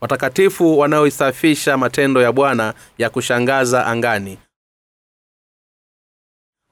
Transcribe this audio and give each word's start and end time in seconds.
watakatifu 0.00 0.78
wanaoisafisha 0.78 1.76
matendo 1.76 2.22
ya 2.22 2.32
bwana 2.32 2.74
ya 2.98 3.10
kushangaza 3.10 3.86
angani. 3.86 4.38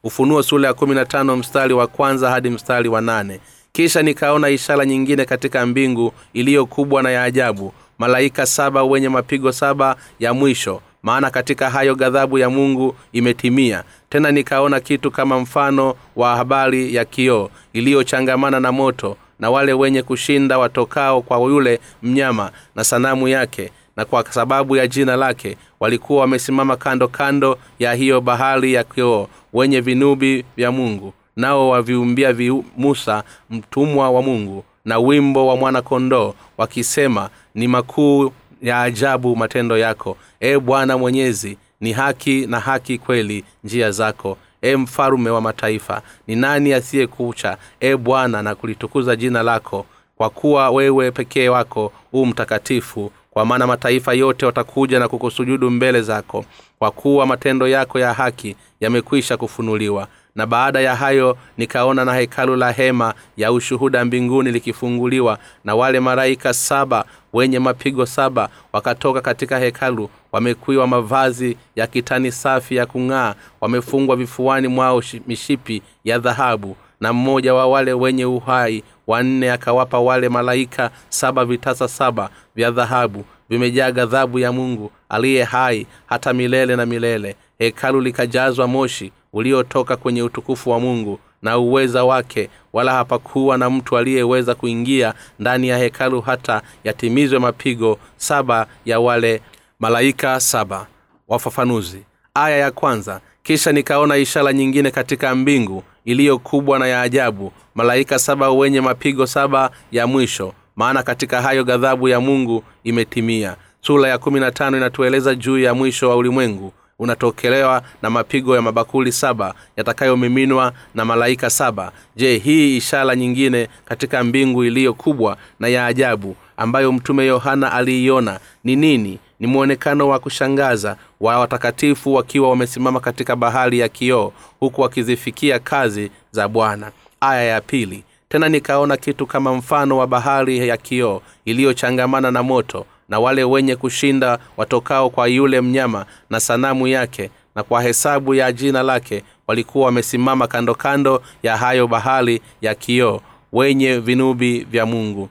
Ufunuo 0.04 0.42
sula 0.42 0.68
ya 0.68 0.74
kumi 0.74 0.94
na 0.94 1.36
mstari 1.36 1.74
wa 1.74 1.86
kwanza 1.86 2.30
hadi 2.30 2.50
mstari 2.50 2.88
wa 2.88 3.00
nane. 3.00 3.40
Kisha 3.72 4.02
nikaona 4.02 4.48
ishara 4.48 4.84
nyingine 4.84 5.24
katika 5.24 5.66
mbingu 5.66 6.12
iliyo 6.32 6.66
kubwa 6.66 7.02
na 7.02 7.10
ya 7.10 7.22
ajabu 7.22 7.72
malaika 7.98 8.46
saba 8.46 8.82
wenye 8.84 9.08
mapigo 9.08 9.52
saba 9.52 9.96
ya 10.18 10.34
mwisho 10.34 10.82
maana 11.02 11.30
katika 11.30 11.70
hayo 11.70 11.94
ghadhabu 11.94 12.38
ya 12.38 12.50
mungu 12.50 12.96
imetimia. 13.12 13.84
Tena 14.08 14.30
nikaona 14.30 14.80
kitu 14.80 15.10
kama 15.10 15.40
mfano 15.40 15.94
wa 16.16 16.36
habari 16.36 16.94
ya 16.94 17.04
kioo 17.04 17.50
iliyochangamana 17.72 18.60
na 18.60 18.72
moto 18.72 19.16
na 19.38 19.50
wale 19.50 19.72
wenye 19.72 20.02
kushinda 20.02 20.58
watokao 20.58 21.22
kwa 21.22 21.38
yule 21.38 21.80
mnyama 22.02 22.50
na 22.74 22.84
sanamu 22.84 23.28
yake 23.28 23.70
na 23.96 24.04
kwa 24.04 24.24
sababu 24.32 24.76
ya 24.76 24.86
jina 24.86 25.16
lake 25.16 25.56
walikuwa 25.80 26.20
wamesimama 26.20 26.76
kando 26.76 27.08
kando 27.08 27.58
ya 27.78 27.94
hiyo 27.94 28.20
bahari 28.20 28.74
ya 28.74 28.84
kioo 28.84 29.28
wenye 29.52 29.80
vinubi 29.80 30.44
vya 30.56 30.72
mungu 30.72 31.12
nao 31.36 31.68
waviumbia 31.68 32.32
vi 32.32 32.62
musa 32.76 33.24
mtumwa 33.50 34.10
wa 34.10 34.22
mungu 34.22 34.64
na 34.84 34.98
wimbo 34.98 35.46
wa 35.46 35.56
mwana-kondoo 35.56 36.34
wakisema 36.58 37.30
ni 37.54 37.68
makuu 37.68 38.32
ya 38.62 38.82
ajabu 38.82 39.36
matendo 39.36 39.78
yako 39.78 40.16
e 40.40 40.58
bwana 40.58 40.98
mwenyezi 40.98 41.58
ni 41.80 41.92
haki 41.92 42.46
na 42.46 42.60
haki 42.60 42.98
kweli 42.98 43.44
njia 43.64 43.90
zako 43.90 44.38
e 44.66 44.76
mfalume 44.76 45.30
wa 45.30 45.40
mataifa 45.40 46.02
ni 46.26 46.36
nani 46.36 46.72
asiyekucha? 46.72 47.56
E 47.80 47.96
bwana 47.96 48.42
na 48.42 48.54
kulitukuza 48.54 49.16
jina 49.16 49.42
lako 49.42 49.86
kwa 50.16 50.30
kuwa 50.30 50.70
wewe 50.70 51.10
pekee 51.10 51.48
wako 51.48 51.92
huu 52.10 52.26
mtakatifu. 52.26 53.12
Kwa 53.30 53.44
maana 53.44 53.66
mataifa 53.66 54.12
yote 54.14 54.46
watakuja 54.46 54.98
na 54.98 55.08
kukusujudu 55.08 55.70
mbele 55.70 56.02
zako 56.02 56.44
kwa 56.78 56.90
kuwa 56.90 57.26
matendo 57.26 57.68
yako 57.68 57.98
ya 57.98 58.14
haki 58.14 58.56
yamekwisha 58.80 59.36
kufunuliwa 59.36 60.08
na 60.36 60.46
baada 60.46 60.80
ya 60.80 60.96
hayo 60.96 61.36
nikaona 61.58 62.04
na 62.04 62.14
hekalu 62.14 62.56
la 62.56 62.72
hema 62.72 63.14
ya 63.36 63.52
ushuhuda 63.52 64.04
mbinguni 64.04 64.52
likifunguliwa 64.52 65.38
na 65.64 65.74
wale 65.74 66.00
malaika 66.00 66.54
saba 66.54 67.04
wenye 67.32 67.58
mapigo 67.58 68.06
saba 68.06 68.48
wakatoka 68.72 69.20
katika 69.20 69.58
hekalu 69.58 70.10
wamekwiwa 70.32 70.86
mavazi 70.86 71.56
ya 71.76 71.86
kitani 71.86 72.32
safi 72.32 72.76
ya 72.76 72.86
kung'aa 72.86 73.34
wamefungwa 73.60 74.16
vifuani 74.16 74.68
mwao 74.68 75.02
mishipi 75.26 75.82
ya 76.04 76.18
dhahabu. 76.18 76.76
Na 77.00 77.12
mmoja 77.12 77.54
wa 77.54 77.66
wale 77.66 77.92
wenye 77.92 78.24
uhai 78.24 78.82
wanne 79.06 79.52
akawapa 79.52 79.98
wale 79.98 80.28
malaika 80.28 80.90
saba 81.08 81.44
vitasa 81.44 81.88
saba 81.88 82.30
vya 82.54 82.70
dhahabu 82.70 83.24
vimejaa 83.48 83.90
ghadhabu 83.90 84.38
ya 84.38 84.52
mungu 84.52 84.90
aliye 85.08 85.44
hai 85.44 85.86
hata 86.06 86.32
milele 86.32 86.76
na 86.76 86.86
milele. 86.86 87.36
Hekalu 87.58 88.00
likajazwa 88.00 88.66
moshi 88.66 89.12
uliotoka 89.36 89.96
kwenye 89.96 90.22
utukufu 90.22 90.70
wa 90.70 90.80
mungu 90.80 91.18
na 91.42 91.58
uweza 91.58 92.04
wake 92.04 92.50
wala 92.72 92.92
hapakuwa 92.92 93.58
na 93.58 93.70
mtu 93.70 93.98
aliyeweza 93.98 94.54
kuingia 94.54 95.14
ndani 95.38 95.68
ya 95.68 95.78
hekalu 95.78 96.20
hata 96.20 96.62
yatimizwe 96.84 97.38
mapigo 97.38 97.98
saba 98.16 98.66
ya 98.84 99.00
wale 99.00 99.40
malaika 99.80 100.40
saba. 100.40 100.86
Wafafanuzi. 101.28 102.02
Aya 102.34 102.56
ya 102.56 102.70
kwanza. 102.70 103.20
Kisha 103.42 103.72
nikaona 103.72 104.16
ishara 104.16 104.52
nyingine 104.52 104.90
katika 104.90 105.34
mbingu 105.34 105.82
iliyo 106.04 106.38
kubwa 106.38 106.78
na 106.78 106.86
ya 106.86 107.00
ajabu 107.02 107.52
malaika 107.74 108.18
saba 108.18 108.50
wenye 108.50 108.80
mapigo 108.80 109.26
saba 109.26 109.70
ya 109.92 110.06
mwisho. 110.06 110.52
Maana 110.76 111.02
katika 111.02 111.42
hayo 111.42 111.64
ghadhabu 111.64 112.08
ya 112.08 112.20
mungu 112.20 112.64
imetimia. 112.84 113.56
Sura 113.80 114.08
ya 114.08 114.18
kumi 114.18 114.40
na 114.40 114.50
tano 114.50 114.76
inatueleza 114.76 115.34
juu 115.34 115.58
ya 115.58 115.74
mwisho 115.74 116.08
wa 116.10 116.16
ulimwengu 116.16 116.72
unatokelewa 116.98 117.82
na 118.02 118.10
mapigo 118.10 118.56
ya 118.56 118.62
mabakuli 118.62 119.12
saba 119.12 119.54
yatakayomiminwa 119.76 120.72
na 120.94 121.04
malaika 121.04 121.50
saba. 121.50 121.92
Je 122.16 122.38
hii 122.38 122.76
ishara 122.76 123.16
nyingine 123.16 123.68
katika 123.84 124.24
mbingu 124.24 124.64
iliyo 124.64 124.94
kubwa 124.94 125.36
na 125.60 125.68
ya 125.68 125.86
ajabu 125.86 126.36
ambayo 126.56 126.92
mtume 126.92 127.26
yohana 127.26 127.72
aliiona? 127.72 128.40
Ni 128.64 128.76
nini? 128.76 129.18
Ni 129.40 129.46
mwonekano 129.46 130.08
wa 130.08 130.18
kushangaza 130.18 130.96
wa 131.20 131.38
watakatifu 131.38 132.14
wakiwa 132.14 132.50
wamesimama 132.50 133.00
katika 133.00 133.36
bahari 133.36 133.78
ya 133.78 133.88
kioo 133.88 134.32
huku 134.60 134.80
wakizifikia 134.80 135.58
kazi 135.58 136.10
za 136.30 136.48
bwana. 136.48 136.90
Aya 137.20 137.42
ya 137.44 137.60
pili. 137.60 138.04
Tena 138.28 138.48
nikaona 138.48 138.96
kitu 138.96 139.26
kama 139.26 139.54
mfano 139.54 139.96
wa 139.98 140.06
bahari 140.06 140.68
ya 140.68 140.76
kioo 140.76 141.22
iliyochangamana 141.44 142.30
na 142.30 142.42
moto 142.42 142.86
na 143.08 143.18
wale 143.20 143.44
wenye 143.44 143.76
kushinda 143.76 144.38
watokao 144.56 145.10
kwa 145.10 145.28
yule 145.28 145.60
mnyama 145.60 146.06
na 146.30 146.40
sanamu 146.40 146.86
yake 146.88 147.30
na 147.54 147.62
kwa 147.62 147.82
hesabu 147.82 148.34
ya 148.34 148.52
jina 148.52 148.82
lake 148.82 149.22
walikuwa 149.46 149.86
wamesimama 149.86 150.46
kando 150.46 150.74
kando 150.74 151.22
ya 151.42 151.56
hayo 151.56 151.86
bahari 151.86 152.40
ya 152.60 152.74
kioo 152.74 153.20
wenye 153.52 153.98
vinubi 153.98 154.60
vya 154.70 154.86
mungu. 154.86 155.28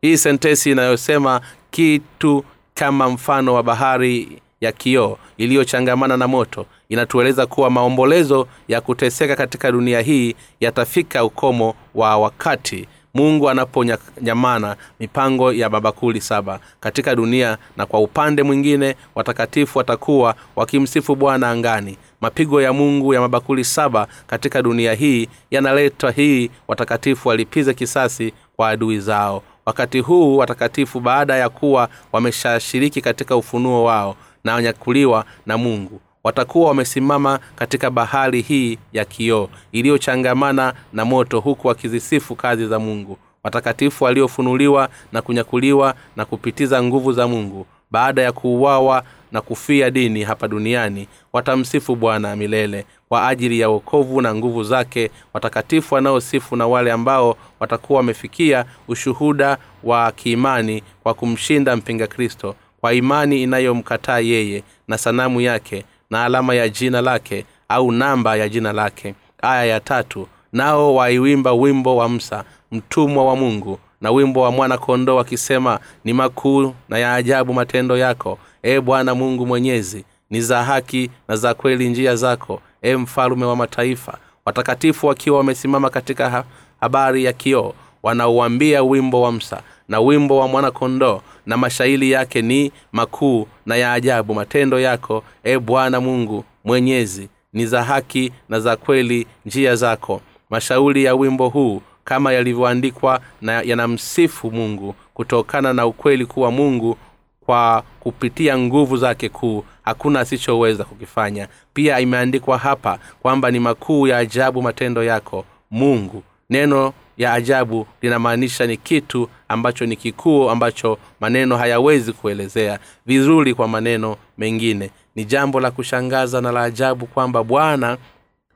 Hii 0.00 0.16
sentesi 0.16 0.70
inayosema 0.70 1.40
kitu 1.70 2.44
kama 2.74 3.08
mfano 3.08 3.54
wa 3.54 3.62
bahari 3.62 4.42
ya 4.60 4.72
kioo 4.72 5.18
iliyochangamana 5.36 6.16
na 6.16 6.28
moto 6.28 6.66
inatueleza 6.88 7.46
kuwa 7.46 7.70
maombolezo 7.70 8.48
ya 8.68 8.80
kuteseka 8.80 9.36
katika 9.36 9.72
dunia 9.72 10.00
hii 10.00 10.34
yatafika 10.60 11.24
ukomo 11.24 11.74
wa 11.94 12.16
wakati 12.18 12.88
mungu 13.16 13.50
anaponyamana 13.50 14.76
mipango 15.00 15.52
ya 15.52 15.70
mabakuli 15.70 16.20
saba 16.20 16.60
katika 16.80 17.14
dunia 17.14 17.58
na 17.76 17.86
kwa 17.86 18.00
upande 18.00 18.42
mwingine 18.42 18.96
watakatifu 19.14 19.78
watakuwa 19.78 20.34
wakimsifu 20.56 21.16
bwana 21.16 21.50
angani. 21.50 21.96
Mapigo 22.20 22.62
ya 22.62 22.72
mungu 22.72 23.14
ya 23.14 23.20
mabakuli 23.20 23.64
saba 23.64 24.06
katika 24.26 24.62
dunia 24.62 24.94
hii 24.94 25.28
yanaletwa 25.50 26.10
hii 26.10 26.50
watakatifu 26.68 27.28
walipize 27.28 27.74
kisasi 27.74 28.32
kwa 28.56 28.68
adui 28.68 29.00
zao. 29.00 29.42
Wakati 29.66 30.00
huu 30.00 30.36
watakatifu 30.36 31.00
baada 31.00 31.36
ya 31.36 31.48
kuwa 31.48 31.88
wameshashiriki 32.12 33.00
katika 33.00 33.36
ufunuo 33.36 33.84
wao 33.84 34.16
na 34.44 34.54
wanyakuliwa 34.54 35.24
na 35.46 35.58
mungu 35.58 36.00
watakuwa 36.26 36.68
wamesimama 36.68 37.38
katika 37.56 37.90
bahari 37.90 38.40
hii 38.42 38.78
ya 38.92 39.04
kioo 39.04 39.48
iliyochangamana 39.72 40.74
na 40.92 41.04
moto 41.04 41.40
huku 41.40 41.68
wakizisifu 41.68 42.34
kazi 42.36 42.66
za 42.66 42.78
mungu. 42.78 43.18
Watakatifu 43.44 44.04
waliofunuliwa 44.04 44.88
na 45.12 45.22
kunyakuliwa 45.22 45.94
na 46.16 46.24
kupitiza 46.24 46.82
nguvu 46.82 47.12
za 47.12 47.28
mungu 47.28 47.66
baada 47.90 48.22
ya 48.22 48.32
kuuawa 48.32 49.02
na 49.32 49.40
kufia 49.40 49.90
dini 49.90 50.22
hapa 50.22 50.48
duniani 50.48 51.08
watamsifu 51.32 51.96
bwana 51.96 52.36
milele. 52.36 52.84
Kwa 53.08 53.28
ajili 53.28 53.60
ya 53.60 53.68
wokovu 53.68 54.20
na 54.20 54.34
nguvu 54.34 54.64
zake 54.64 55.10
watakatifu 55.34 55.94
wanaosifu 55.94 56.56
na 56.56 56.66
wale 56.66 56.92
ambao 56.92 57.36
watakuwa 57.60 57.96
wamefikia 57.96 58.64
ushuhuda 58.88 59.58
wa 59.84 60.12
kiimani 60.12 60.82
kwa 61.02 61.14
kumshinda 61.14 61.76
mpinga 61.76 62.06
kristo 62.06 62.54
kwa 62.80 62.94
imani 62.94 63.42
inayomkataa 63.42 64.18
yeye 64.18 64.62
na 64.88 64.98
sanamu 64.98 65.40
yake 65.40 65.84
na 66.10 66.24
alama 66.24 66.54
ya 66.54 66.68
jina 66.68 67.00
lake 67.00 67.44
au 67.68 67.92
namba 67.92 68.36
ya 68.36 68.48
jina 68.48 68.72
lake. 68.72 69.14
Aya 69.42 69.64
ya 69.64 69.80
tatu 69.80 70.28
nao 70.52 70.94
waiwimba 70.94 71.52
wimbo 71.52 71.96
wa 71.96 72.08
msa 72.08 72.44
mtumwa 72.72 73.24
wa 73.24 73.36
mungu 73.36 73.78
na 74.00 74.10
wimbo 74.10 74.40
wa 74.40 74.50
mwana 74.52 74.78
kondoo 74.78 75.16
wakisema 75.16 75.80
ni 76.04 76.12
makuu 76.12 76.74
na 76.88 76.98
ya 76.98 77.14
ajabu 77.14 77.54
matendo 77.54 77.96
yako 77.98 78.38
e 78.62 78.80
bwana 78.80 79.14
mungu 79.14 79.46
mwenyezi. 79.46 80.04
Ni 80.30 80.40
za 80.40 80.64
haki 80.64 81.10
na 81.28 81.36
za 81.36 81.54
kweli 81.54 81.88
njia 81.88 82.16
zako 82.16 82.60
e 82.82 82.96
mfalume 82.96 83.44
wa 83.46 83.56
mataifa. 83.56 84.18
Watakatifu 84.44 85.06
wakiwa 85.06 85.36
wamesimama 85.38 85.90
katika 85.90 86.30
ha- 86.30 86.44
habari 86.80 87.24
ya 87.24 87.32
kioo 87.32 87.74
wanauambia 88.02 88.82
wimbo 88.82 89.20
wa 89.22 89.32
msa 89.32 89.62
na 89.88 90.00
wimbo 90.00 90.38
wa 90.38 90.48
mwana-kondoo 90.48 91.20
na 91.46 91.56
mashairi 91.56 92.10
yake 92.10 92.42
ni 92.42 92.72
makuu 92.92 93.46
na 93.66 93.76
ya 93.76 93.92
ajabu. 93.92 94.34
Matendo 94.34 94.80
yako 94.80 95.24
e 95.44 95.58
bwana 95.58 96.00
mungu 96.00 96.44
mwenyezi 96.64 97.28
ni 97.52 97.66
za 97.66 97.82
haki 97.84 98.32
na 98.48 98.60
za 98.60 98.76
kweli 98.76 99.26
njia 99.46 99.76
zako. 99.76 100.20
Mashauri 100.50 101.04
ya 101.04 101.14
wimbo 101.14 101.48
huu 101.48 101.82
kama 102.04 102.32
yalivyoandikwa 102.32 103.20
na 103.42 103.62
yanamsifu 103.62 104.50
mungu 104.50 104.94
kutokana 105.14 105.72
na 105.72 105.86
ukweli 105.86 106.26
kuwa 106.26 106.50
mungu 106.50 106.96
kwa 107.40 107.82
kupitia 108.00 108.58
nguvu 108.58 108.96
zake 108.96 109.28
kuu 109.28 109.64
hakuna 109.84 110.20
asichoweza 110.20 110.84
kukifanya. 110.84 111.48
Pia 111.74 112.00
imeandikwa 112.00 112.58
hapa 112.58 112.98
kwamba 113.22 113.50
ni 113.50 113.60
makuu 113.60 114.06
ya 114.06 114.18
ajabu 114.18 114.62
matendo 114.62 115.04
yako 115.04 115.44
mungu. 115.70 116.22
Neno 116.50 116.92
ya 117.18 117.32
ajabu 117.32 117.86
linamaanisha 118.02 118.66
ni 118.66 118.76
kitu 118.76 119.28
ambacho 119.48 119.86
ni 119.86 119.96
kikuu 119.96 120.50
ambacho 120.50 120.98
maneno 121.20 121.56
hayawezi 121.56 122.12
kuelezea. 122.12 122.78
Vizuri 123.06 123.54
kwa 123.54 123.68
maneno 123.68 124.16
mengine 124.38 124.90
ni 125.14 125.24
jambo 125.24 125.60
la 125.60 125.70
kushangaza 125.70 126.40
na 126.40 126.52
la 126.52 126.62
ajabu 126.62 127.06
kwamba 127.06 127.44
bwana 127.44 127.98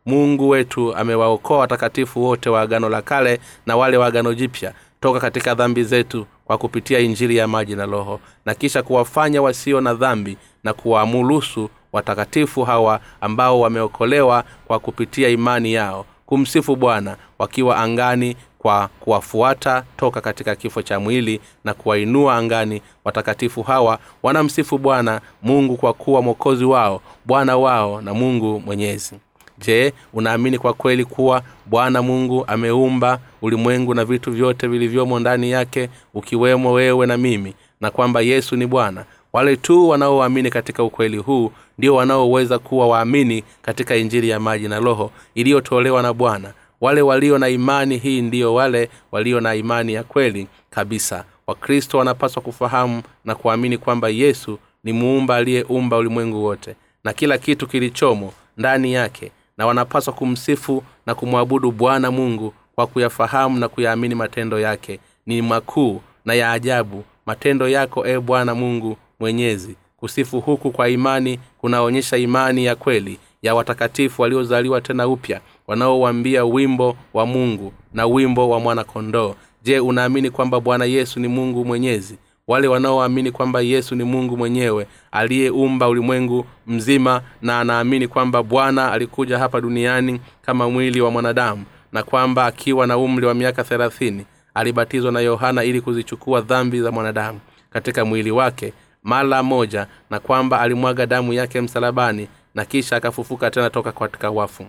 mungu 0.06 0.48
wetu 0.48 0.96
amewaokoa 0.96 1.58
watakatifu 1.58 2.24
wote 2.24 2.50
wa 2.50 2.60
agano 2.60 2.88
la 2.88 3.02
kale 3.02 3.40
na 3.66 3.76
wale 3.76 3.96
wa 3.96 4.06
agano 4.06 4.34
jipya 4.34 4.72
toka 5.00 5.20
katika 5.20 5.54
dhambi 5.54 5.84
zetu 5.84 6.26
kwa 6.44 6.58
kupitia 6.58 6.98
injili 6.98 7.36
ya 7.36 7.48
maji 7.48 7.76
na 7.76 7.86
roho 7.86 8.20
na 8.46 8.54
kisha 8.54 8.82
kuwafanya 8.82 9.42
wasio 9.42 9.80
na 9.80 9.94
dhambi 9.94 10.36
na 10.64 10.72
kuwaamulusu 10.72 11.70
watakatifu 11.92 12.62
hawa 12.64 13.00
ambao 13.20 13.60
wameokolewa 13.60 14.44
kwa 14.66 14.78
kupitia 14.78 15.28
imani 15.28 15.72
yao. 15.72 16.06
Kumsifu 16.26 16.76
bwana 16.76 17.16
wakiwa 17.38 17.76
angani 17.78 18.36
kwa 18.62 18.88
kuwafuata 19.00 19.84
toka 19.96 20.20
katika 20.20 20.56
kifo 20.56 20.82
cha 20.82 21.00
mwili 21.00 21.40
na 21.64 21.74
kuwainua 21.74 22.36
angani. 22.36 22.82
Watakatifu 23.04 23.62
hawa 23.62 23.98
wanamsifu 24.22 24.78
bwana 24.78 25.20
mungu 25.42 25.76
kwa 25.76 25.92
kuwa 25.92 26.22
mwokozi 26.22 26.64
wao 26.64 27.00
bwana 27.24 27.56
wao 27.56 28.00
na 28.00 28.14
mungu 28.14 28.60
mwenyezi. 28.66 29.14
Je 29.58 29.92
unaamini 30.12 30.58
kwa 30.58 30.72
kweli 30.74 31.04
kuwa 31.04 31.42
bwana 31.66 32.02
mungu 32.02 32.44
ameumba 32.46 33.18
ulimwengu 33.42 33.94
na 33.94 34.04
vitu 34.04 34.32
vyote 34.32 34.66
vilivyomo 34.68 35.20
ndani 35.20 35.50
yake 35.50 35.88
ukiwemo 36.14 36.72
wewe 36.72 37.06
na 37.06 37.16
mimi 37.16 37.54
na 37.80 37.90
kwamba 37.90 38.20
yesu 38.20 38.56
ni 38.56 38.66
bwana? 38.66 39.04
Wale 39.32 39.56
tu 39.56 39.88
wanaoamini 39.88 40.50
katika 40.50 40.82
ukweli 40.84 41.16
huu 41.16 41.52
ndio 41.78 41.94
wanaoweza 41.94 42.58
kuwa 42.58 42.88
waamini 42.88 43.44
katika 43.62 43.96
injili 43.96 44.28
ya 44.28 44.40
maji 44.40 44.68
na 44.68 44.78
roho 44.80 45.10
iliyotolewa 45.34 46.02
na 46.02 46.12
bwana 46.12 46.52
wale 46.80 47.02
walio 47.02 47.38
na 47.38 47.48
imani 47.48 47.96
hii 47.98 48.22
ndiyo 48.22 48.54
wale 48.54 48.90
walio 49.12 49.40
na 49.40 49.54
imani 49.54 49.92
ya 49.92 50.02
kweli 50.04 50.46
kabisa. 50.70 51.24
Wakristo 51.46 51.98
wanapaswa 51.98 52.42
kufahamu 52.42 53.02
na 53.24 53.34
kuamini 53.34 53.78
kwamba 53.78 54.08
yesu 54.08 54.58
ni 54.84 54.92
muumba 54.92 55.36
aliyeumba 55.36 55.96
ulimwengu 55.96 56.44
wote 56.44 56.74
na 57.04 57.12
kila 57.12 57.38
kitu 57.38 57.66
kilichomo 57.66 58.32
ndani 58.56 58.92
yake 58.92 59.32
na 59.58 59.66
wanapaswa 59.66 60.12
kumsifu 60.12 60.82
na 61.06 61.14
kumwabudu 61.14 61.72
bwana 61.72 62.10
mungu 62.10 62.54
kwa 62.74 62.86
kuyafahamu 62.86 63.58
na 63.58 63.68
kuyaamini 63.68 64.14
matendo 64.14 64.60
yake. 64.60 65.00
Ni 65.26 65.42
makuu 65.42 66.00
na 66.24 66.34
ya 66.34 66.52
ajabu 66.52 67.04
matendo 67.26 67.68
yako 67.68 68.06
e 68.06 68.20
bwana 68.20 68.54
mungu 68.54 68.96
mwenyezi. 69.20 69.76
Kusifu 69.96 70.40
huku 70.40 70.70
kwa 70.70 70.88
imani 70.88 71.38
kunaonyesha 71.58 72.16
imani 72.16 72.64
ya 72.64 72.76
kweli 72.76 73.18
ya 73.42 73.54
watakatifu 73.54 74.22
waliozaliwa 74.22 74.80
tena 74.80 75.08
upya 75.08 75.40
wanaowambia 75.66 76.44
wimbo 76.44 76.96
wa 77.14 77.26
mungu 77.26 77.72
na 77.94 78.06
wimbo 78.06 78.48
wa 78.48 78.60
mwanakondoo. 78.60 79.34
Je 79.62 79.80
unaamini 79.80 80.30
kwamba 80.30 80.60
bwana 80.60 80.84
yesu 80.84 81.20
ni 81.20 81.28
mungu 81.28 81.64
mwenyezi? 81.64 82.18
Wale 82.46 82.68
wanaoamini 82.68 83.30
kwamba 83.30 83.60
yesu 83.60 83.94
ni 83.94 84.04
mungu 84.04 84.36
mwenyewe 84.36 84.86
aliyeumba 85.12 85.88
ulimwengu 85.88 86.46
mzima 86.66 87.22
na 87.42 87.60
anaamini 87.60 88.08
kwamba 88.08 88.42
bwana 88.42 88.92
alikuja 88.92 89.38
hapa 89.38 89.60
duniani 89.60 90.20
kama 90.42 90.70
mwili 90.70 91.00
wa 91.00 91.10
mwanadamu 91.10 91.64
na 91.92 92.02
kwamba 92.02 92.46
akiwa 92.46 92.86
na 92.86 92.98
umri 92.98 93.26
wa 93.26 93.34
miaka 93.34 93.64
thelathini 93.64 94.26
alibatizwa 94.54 95.12
na 95.12 95.20
yohana 95.20 95.64
ili 95.64 95.80
kuzichukua 95.80 96.40
dhambi 96.40 96.80
za 96.80 96.92
mwanadamu 96.92 97.40
katika 97.70 98.04
mwili 98.04 98.30
wake 98.30 98.72
mara 99.02 99.42
moja 99.42 99.86
na 100.10 100.20
kwamba 100.20 100.60
alimwaga 100.60 101.06
damu 101.06 101.32
yake 101.32 101.60
msalabani 101.60 102.28
na 102.54 102.64
kisha 102.64 102.96
akafufuka 102.96 103.50
tena 103.50 103.70
toka 103.70 103.92
katika 103.92 104.30
wafu 104.30 104.66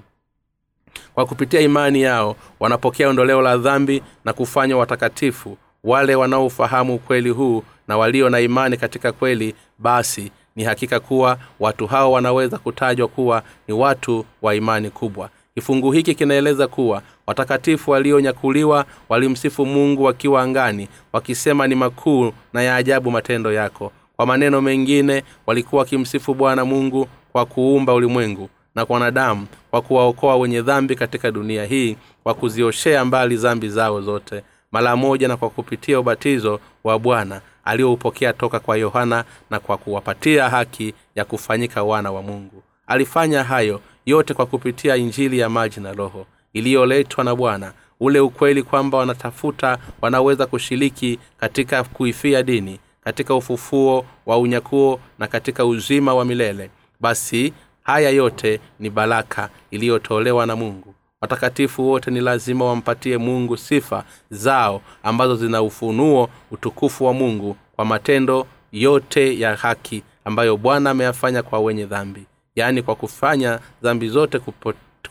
kwa 1.13 1.25
kupitia 1.25 1.59
imani 1.61 2.01
yao 2.01 2.35
wanapokea 2.59 3.09
ondoleo 3.09 3.41
la 3.41 3.57
dhambi 3.57 4.03
na 4.25 4.33
kufanywa 4.33 4.79
watakatifu 4.79 5.57
wale 5.83 6.15
wanaofahamu 6.15 6.95
ukweli 6.95 7.29
huu 7.29 7.63
na 7.87 7.97
walio 7.97 8.29
na 8.29 8.39
imani 8.39 8.77
katika 8.77 9.11
kweli 9.11 9.55
basi 9.79 10.31
ni 10.55 10.63
hakika 10.63 10.99
kuwa 10.99 11.37
watu 11.59 11.87
hao 11.87 12.11
wanaweza 12.11 12.57
kutajwa 12.57 13.07
kuwa 13.07 13.43
ni 13.67 13.73
watu 13.73 14.25
wa 14.41 14.55
imani 14.55 14.89
kubwa. 14.89 15.29
Kifungu 15.55 15.91
hiki 15.91 16.15
kinaeleza 16.15 16.67
kuwa 16.67 17.01
watakatifu 17.27 17.91
walionyakuliwa 17.91 18.85
walimsifu 19.09 19.65
mungu 19.65 20.03
wakiwa 20.03 20.41
angani 20.41 20.87
wakisema 21.13 21.67
ni 21.67 21.75
makuu 21.75 22.31
na 22.53 22.61
ya 22.61 22.75
ajabu 22.75 23.11
matendo 23.11 23.53
yako. 23.53 23.91
Kwa 24.15 24.25
maneno 24.25 24.61
mengine 24.61 25.23
walikuwa 25.45 25.79
wakimsifu 25.79 26.33
bwana 26.33 26.65
mungu 26.65 27.07
kwa 27.31 27.45
kuumba 27.45 27.93
ulimwengu 27.93 28.49
na 28.75 28.85
kwa 28.85 28.93
wanadamu 28.93 29.47
kwa 29.71 29.81
kuwaokoa 29.81 30.35
wenye 30.35 30.61
dhambi 30.61 30.95
katika 30.95 31.31
dunia 31.31 31.65
hii 31.65 31.97
kwa 32.23 32.33
kuzioshea 32.33 33.05
mbali 33.05 33.37
dhambi 33.37 33.69
zao 33.69 34.01
zote 34.01 34.43
mara 34.71 34.95
moja 34.95 35.27
na 35.27 35.37
kwa 35.37 35.49
kupitia 35.49 35.99
ubatizo 35.99 36.59
wa 36.83 36.99
bwana 36.99 37.41
alioupokea 37.65 38.33
toka 38.33 38.59
kwa 38.59 38.77
yohana 38.77 39.23
na 39.49 39.59
kwa 39.59 39.77
kuwapatia 39.77 40.49
haki 40.49 40.93
ya 41.15 41.25
kufanyika 41.25 41.83
wana 41.83 42.11
wa 42.11 42.21
mungu. 42.21 42.63
Alifanya 42.87 43.43
hayo 43.43 43.81
yote 44.05 44.33
kwa 44.33 44.45
kupitia 44.45 44.95
injili 44.95 45.39
ya 45.39 45.49
maji 45.49 45.79
na 45.79 45.93
roho 45.93 46.25
iliyoletwa 46.53 47.23
na 47.23 47.35
bwana 47.35 47.73
ule 47.99 48.19
ukweli 48.19 48.63
kwamba 48.63 48.97
wanatafuta 48.97 49.77
wanaweza 50.01 50.45
kushiriki 50.45 51.19
katika 51.39 51.83
kuifia 51.83 52.43
dini 52.43 52.79
katika 53.03 53.35
ufufuo 53.35 54.05
wa 54.25 54.37
unyakuo 54.37 54.99
na 55.19 55.27
katika 55.27 55.65
uzima 55.65 56.13
wa 56.13 56.25
milele. 56.25 56.69
Basi 56.99 57.53
haya 57.83 58.09
yote 58.09 58.59
ni 58.79 58.89
baraka 58.89 59.49
iliyotolewa 59.71 60.45
na 60.45 60.55
mungu. 60.55 60.95
Watakatifu 61.21 61.89
wote 61.89 62.11
ni 62.11 62.19
lazima 62.21 62.65
wampatie 62.65 63.17
mungu 63.17 63.57
sifa 63.57 64.03
zao 64.29 64.81
ambazo 65.03 65.35
zina 65.35 65.61
ufunuo 65.61 66.29
utukufu 66.51 67.05
wa 67.05 67.13
mungu 67.13 67.55
kwa 67.75 67.85
matendo 67.85 68.47
yote 68.71 69.39
ya 69.39 69.55
haki 69.55 70.03
ambayo 70.25 70.57
bwana 70.57 70.89
ameyafanya 70.89 71.43
kwa 71.43 71.59
wenye 71.59 71.85
dhambi. 71.85 72.25
Yaani 72.55 72.81
kwa 72.81 72.95
kufanya 72.95 73.59
dhambi 73.83 74.09
zote 74.09 74.39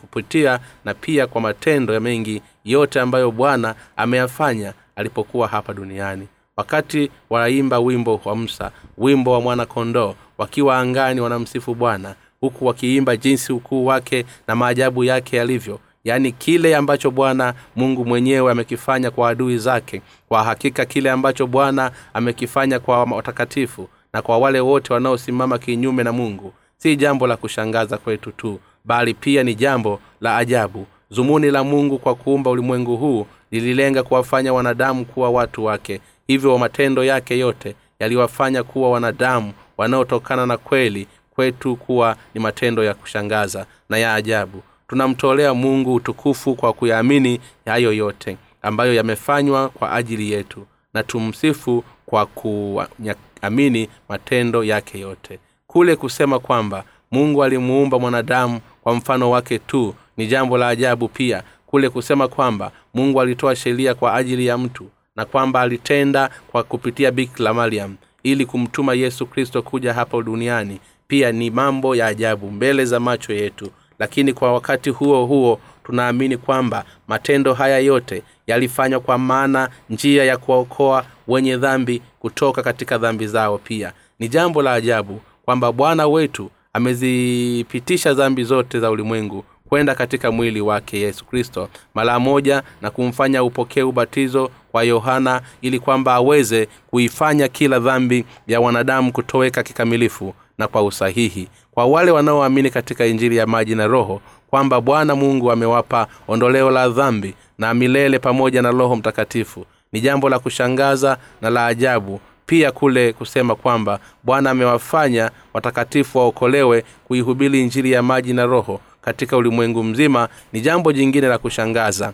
kupitia 0.00 0.61
na 0.84 0.94
pia 0.94 1.26
kwa 1.26 1.40
matendo 1.40 2.00
mengi 2.00 2.43
yote 2.64 3.00
ambayo 3.00 3.31
bwana 3.31 3.75
ameyafanya 3.96 4.73
alipokuwa 4.96 5.49
hapa 5.49 5.73
duniani. 5.75 6.28
Wakati 6.56 7.11
wanaimba 7.31 7.78
wimbo 7.78 8.20
wa 8.25 8.37
msa 8.37 8.70
wimbo 8.99 9.32
wa 9.32 9.40
mwana 9.40 9.66
kondoo 9.66 10.14
wakiwa 10.38 10.78
angani 10.78 11.20
wanamsifu 11.20 11.75
bwana 11.75 12.14
huku 12.40 12.66
wakiimba 12.66 13.16
jinsi 13.16 13.52
ukuu 13.52 13.87
wake 13.87 14.25
na 14.48 14.56
maajabu 14.56 15.04
yake 15.04 15.37
yalivyo. 15.37 15.81
Yaani 16.04 16.32
kile 16.32 16.76
ambacho 16.76 17.10
bwana 17.10 17.54
mungu 17.76 18.04
mwenyewe 18.04 18.52
amekifanya 18.52 19.10
kwa 19.10 19.31
adui 19.31 19.58
zake. 19.58 20.02
Kwa 20.28 20.44
hakika 20.44 20.84
kile 20.84 21.10
ambacho 21.10 21.46
bwana 21.46 21.90
amekifanya 22.14 22.78
kwa 22.78 23.04
watakatifu 23.04 23.88
na 24.12 24.23
kwa 24.23 24.38
wale 24.38 24.61
wote 24.61 24.92
wanaosimama 24.94 25.59
kinyume 25.59 26.02
na 26.04 26.12
mungu 26.12 26.52
si 26.76 26.97
jambo 26.97 27.26
la 27.26 27.37
kushangaza 27.37 27.99
kwetu 27.99 28.32
tu 28.32 28.61
bali 28.85 29.14
pia 29.14 29.42
ni 29.42 29.54
jambo 29.54 30.00
la 30.20 30.37
ajabu. 30.37 30.87
Zumuni 31.11 31.50
la 31.50 31.64
mungu 31.64 31.99
kwa 31.99 32.14
kuumba 32.14 32.50
ulimwengu 32.50 32.97
huu 32.97 33.26
lililenga 33.50 34.02
kuwafanya 34.02 34.52
wanadamu 34.52 35.04
kuwa 35.04 35.30
watu 35.30 35.64
wake. 35.64 36.00
Hivyo 36.26 36.59
matendo 36.59 37.04
yake 37.04 37.38
yote 37.38 37.75
yaliwafanya 37.99 38.62
kuwa 38.62 38.90
wanadamu 38.90 39.52
wanaotokana 39.78 40.47
na 40.47 40.56
kweli 40.56 41.06
kwetu 41.40 41.76
kuwa 41.76 42.16
ni 42.35 42.40
matendo 42.40 42.85
ya 42.85 42.94
kushangaza 42.94 43.66
na 43.88 43.99
ya 43.99 44.14
ajabu. 44.14 44.62
Tunamtolea 44.88 45.54
mungu 45.54 45.94
utukufu 45.94 46.54
kwa 46.54 46.73
kuyaamini 46.73 47.40
hayo 47.66 47.92
yote 47.92 48.37
ambayo 48.62 48.94
yamefanywa 48.94 49.68
kwa 49.68 49.92
ajili 49.92 50.32
yetu 50.32 50.66
na 50.94 51.02
tumsifu 51.02 51.85
kwa 52.06 52.26
kuamini 52.26 53.88
matendo 54.09 54.64
yake 54.64 55.00
yote. 55.00 55.38
Kule 55.66 55.97
kusema 55.97 56.38
kwamba 56.38 56.85
mungu 57.11 57.44
alimuumba 57.44 57.99
mwanadamu 57.99 58.61
kwa 58.82 58.94
mfano 58.94 59.30
wake 59.30 59.59
tu 59.59 59.94
ni 60.16 60.26
jambo 60.26 60.59
la 60.59 60.68
ajabu 60.68 61.09
pia. 61.09 61.42
Kule 61.66 61.88
kusema 61.88 62.28
kwamba 62.28 62.73
mungu 62.94 63.20
alitoa 63.20 63.56
sheria 63.56 63.94
kwa 63.94 64.14
ajili 64.14 64.47
ya 64.47 64.59
mtu 64.59 64.87
na 65.16 65.25
kwamba 65.25 65.61
alitenda 65.61 66.30
kwa 66.50 66.62
kupitia 66.62 67.11
bikla 67.11 67.54
mariam 67.54 67.97
ili 68.23 68.47
kumtuma 68.47 68.94
yesu 68.94 69.26
kristo 69.26 69.62
kuja 69.62 69.94
hapo 69.94 70.23
duniani 70.23 70.80
pia 71.11 71.33
ni 71.33 71.50
mambo 71.50 71.97
ya 71.97 72.07
ajabu 72.07 72.50
mbele 72.50 72.85
za 72.85 73.00
macho 73.00 73.33
yetu. 73.33 73.71
Lakini 73.99 74.33
kwa 74.33 74.52
wakati 74.52 74.90
huo 74.90 75.26
huo 75.26 75.61
tunaamini 75.85 76.37
kwamba 76.37 76.85
matendo 77.09 77.55
haya 77.55 77.79
yote 77.79 78.23
yalifanywa 78.47 79.00
kwa 79.00 79.19
maana 79.19 79.69
njia 79.90 80.25
ya 80.25 80.37
kuwaokoa 80.37 81.05
wenye 81.29 81.57
dhambi 81.57 82.02
kutoka 82.21 82.62
katika 82.62 82.99
dhambi 82.99 83.26
zao 83.26 83.59
pia. 83.59 83.93
Ni 84.19 84.29
jambo 84.29 84.62
la 84.62 84.73
ajabu 84.73 85.21
kwamba 85.45 85.73
bwana 85.73 86.07
wetu 86.07 86.50
amezipitisha 86.73 88.14
dhambi 88.14 88.45
zote 88.45 88.81
za 88.81 88.90
ulimwengu 88.90 89.45
kwenda 89.69 89.95
katika 89.95 90.33
mwili 90.33 90.61
wake 90.61 91.00
yesu 91.00 91.25
kristo 91.25 91.69
mara 91.95 92.19
moja 92.21 92.62
na 92.83 92.90
kumfanya 92.90 93.45
upokee 93.45 93.83
ubatizo 93.83 94.50
kwa 94.73 94.83
yohana 94.83 95.40
ili 95.62 95.79
kwamba 95.79 96.14
aweze 96.14 96.69
kuifanya 96.90 97.49
kila 97.49 97.79
dhambi 97.79 98.25
ya 98.47 98.61
wanadamu 98.61 99.12
kutoweka 99.12 99.62
kikamilifu 99.62 100.35
na 100.61 100.69
kwa 100.69 100.83
usahihi 100.83 101.49
kwa 101.71 101.87
wale 101.87 102.11
wanaoamini 102.11 102.71
katika 102.71 103.07
injili 103.07 103.37
ya 103.37 103.47
maji 103.47 103.75
na 103.75 103.87
roho 103.87 104.21
kwamba 104.50 104.81
bwana 104.81 105.14
mungu 105.17 105.50
amewapa 105.52 106.07
ondoleo 106.29 106.71
la 106.71 106.88
dhambi 106.88 107.35
na 107.59 107.75
milele 107.75 108.19
pamoja 108.19 108.62
na 108.62 108.71
roho 108.71 108.97
mtakatifu. 108.97 109.67
Ni 109.93 110.00
jambo 110.00 110.29
la 110.29 110.38
kushangaza 110.38 111.17
na 111.43 111.50
la 111.50 111.67
ajabu 111.67 112.21
pia 112.47 112.73
kule 112.73 113.12
kusema 113.12 113.55
kwamba 113.55 113.99
bwana 114.25 114.50
amewafanya 114.50 115.31
watakatifu 115.55 116.19
waokolewe 116.19 116.85
kuihubiri 117.05 117.61
injili 117.62 117.93
ya 117.93 118.02
maji 118.02 118.33
na 118.33 118.47
roho 118.47 118.81
katika 119.02 119.37
ulimwengu 119.37 119.85
mzima. 119.85 120.29
Ni 120.52 120.61
jambo 120.61 120.93
jingine 120.93 121.29
la 121.29 121.38
kushangaza 121.38 122.12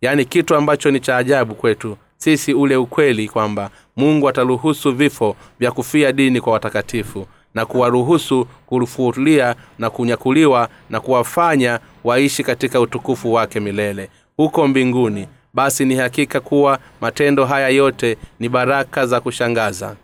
yaani 0.00 0.24
kitu 0.24 0.54
ambacho 0.56 0.90
ni 0.90 1.00
cha 1.00 1.16
ajabu 1.16 1.54
kwetu 1.54 1.96
sisi 2.16 2.54
ule 2.54 2.76
ukweli 2.76 3.28
kwamba 3.28 3.70
mungu 3.96 4.28
ataruhusu 4.28 4.92
vifo 4.92 5.36
vya 5.60 5.72
kufia 5.72 6.12
dini 6.12 6.40
kwa 6.40 6.52
watakatifu 6.52 7.26
na 7.54 7.66
kuwaruhusu 7.66 8.46
kufutulia 8.66 9.54
na 9.78 9.90
kunyakuliwa 9.90 10.68
na 10.90 11.00
kuwafanya 11.00 11.80
waishi 12.04 12.44
katika 12.44 12.80
utukufu 12.80 13.32
wake 13.32 13.60
milele 13.60 14.10
huko 14.36 14.68
mbinguni. 14.68 15.28
Basi 15.54 15.84
ni 15.84 15.94
hakika 15.96 16.40
kuwa 16.40 16.78
matendo 17.00 17.44
haya 17.44 17.68
yote 17.68 18.16
ni 18.40 18.48
baraka 18.48 19.06
za 19.06 19.20
kushangaza. 19.20 19.96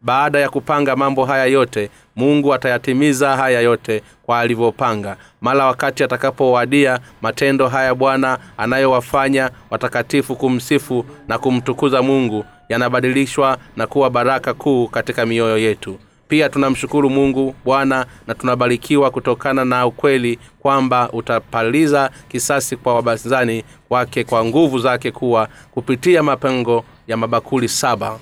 Baada 0.00 0.38
ya 0.40 0.48
kupanga 0.48 0.96
mambo 0.96 1.24
haya 1.24 1.44
yote 1.44 1.90
mungu 2.16 2.54
atayatimiza 2.54 3.36
haya 3.36 3.60
yote 3.60 4.02
kwa 4.22 4.40
alivyopanga. 4.40 5.16
Mara 5.40 5.66
wakati 5.66 6.04
atakapowadia 6.04 6.98
matendo 7.22 7.68
haya 7.68 7.94
bwana 7.94 8.38
anayowafanya 8.56 9.50
watakatifu 9.70 10.36
kumsifu 10.36 11.04
na 11.28 11.38
kumtukuza 11.38 12.02
mungu 12.02 12.44
yanabadilishwa 12.68 13.58
na 13.76 13.86
kuwa 13.86 14.10
baraka 14.10 14.54
kuu 14.54 14.88
katika 14.88 15.26
mioyo 15.26 15.58
yetu 15.58 15.98
pia 16.28 16.48
tunamshukuru 16.48 17.10
mungu 17.10 17.54
bwana 17.64 18.06
na 18.26 18.34
tunabarikiwa 18.34 19.10
kutokana 19.10 19.64
na 19.64 19.86
ukweli 19.86 20.38
kwamba 20.60 21.10
utapaliza 21.12 22.10
kisasi 22.28 22.76
kwa 22.76 22.94
wabazani 22.94 23.64
wake 23.90 24.24
kwa 24.24 24.44
nguvu 24.44 24.78
zake 24.78 25.10
kuwa 25.10 25.48
kupitia 25.70 26.22
mapengo 26.22 26.84
ya 27.06 27.16
mabakuli 27.16 27.68
saba. 27.68 28.18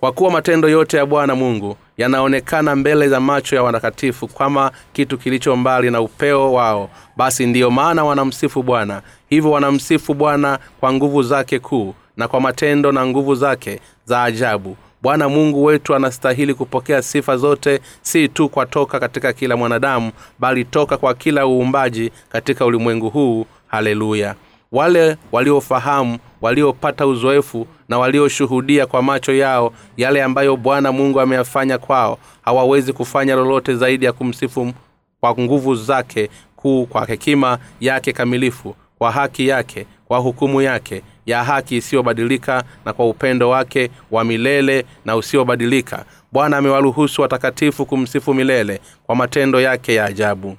Kwa 0.00 0.12
kuwa 0.12 0.30
matendo 0.30 0.68
yote 0.68 0.96
ya 0.96 1.06
bwana 1.06 1.34
mungu 1.34 1.76
yanaonekana 1.96 2.76
mbele 2.76 3.08
za 3.08 3.20
macho 3.20 3.56
ya 3.56 3.62
watakatifu 3.62 4.28
kama 4.28 4.70
kitu 4.92 5.18
kilicho 5.18 5.56
mbali 5.56 5.90
na 5.90 6.00
upeo 6.00 6.52
wao 6.52 6.90
basi 7.16 7.46
ndiyo 7.46 7.70
maana 7.70 8.04
wanamsifu 8.04 8.62
bwana. 8.62 9.02
Hivyo 9.28 9.50
wanamsifu 9.50 10.14
bwana 10.14 10.58
kwa 10.80 10.92
nguvu 10.92 11.22
zake 11.22 11.58
kuu 11.58 11.94
na 12.16 12.28
kwa 12.28 12.40
matendo 12.40 12.92
na 12.92 13.06
nguvu 13.06 13.34
zake 13.34 13.80
za 14.04 14.22
ajabu 14.22 14.76
bwana 15.02 15.28
mungu 15.28 15.64
wetu 15.64 15.94
anastahili 15.94 16.54
kupokea 16.54 17.02
sifa 17.02 17.36
zote 17.36 17.80
si 18.02 18.28
tu 18.28 18.48
kwa 18.48 18.66
toka 18.66 19.00
katika 19.00 19.32
kila 19.32 19.56
mwanadamu 19.56 20.12
bali 20.38 20.64
toka 20.64 20.96
kwa 20.96 21.14
kila 21.14 21.46
uumbaji 21.46 22.10
katika 22.28 22.66
ulimwengu 22.66 23.10
huu. 23.10 23.46
Haleluya. 23.66 24.34
Wale 24.72 25.16
waliofahamu 25.32 26.18
waliopata 26.40 27.06
uzoefu 27.06 27.66
na 27.88 27.98
walioshuhudia 27.98 28.86
kwa 28.86 29.02
macho 29.02 29.34
yao 29.34 29.72
yale 29.96 30.22
ambayo 30.22 30.56
bwana 30.56 30.92
mungu 30.92 31.20
ameyafanya 31.20 31.78
kwao 31.78 32.18
hawawezi 32.42 32.92
kufanya 32.92 33.34
lolote 33.34 33.74
zaidi 33.74 34.04
ya 34.04 34.12
kumsifu 34.12 34.72
kwa 35.20 35.34
nguvu 35.38 35.74
zake 35.74 36.30
kuu 36.56 36.86
kwa 36.86 37.04
hekima 37.06 37.58
yake 37.80 38.12
kamilifu 38.12 38.74
kwa 38.98 39.10
haki 39.10 39.48
yake 39.48 39.86
kwa 40.04 40.18
hukumu 40.18 40.62
yake 40.62 41.02
ya 41.28 41.44
haki 41.44 41.76
isiyobadilika 41.76 42.64
na 42.84 42.92
kwa 42.92 43.08
upendo 43.08 43.50
wake 43.50 43.90
wa 44.10 44.24
milele 44.24 44.84
na 45.04 45.16
usiobadilika. 45.16 46.04
Bwana 46.32 46.56
amewaruhusu 46.56 47.22
watakatifu 47.22 47.86
kumsifu 47.86 48.34
milele 48.34 48.80
kwa 49.06 49.16
matendo 49.16 49.60
yake 49.60 49.94
ya 49.94 50.04
ajabu. 50.04 50.56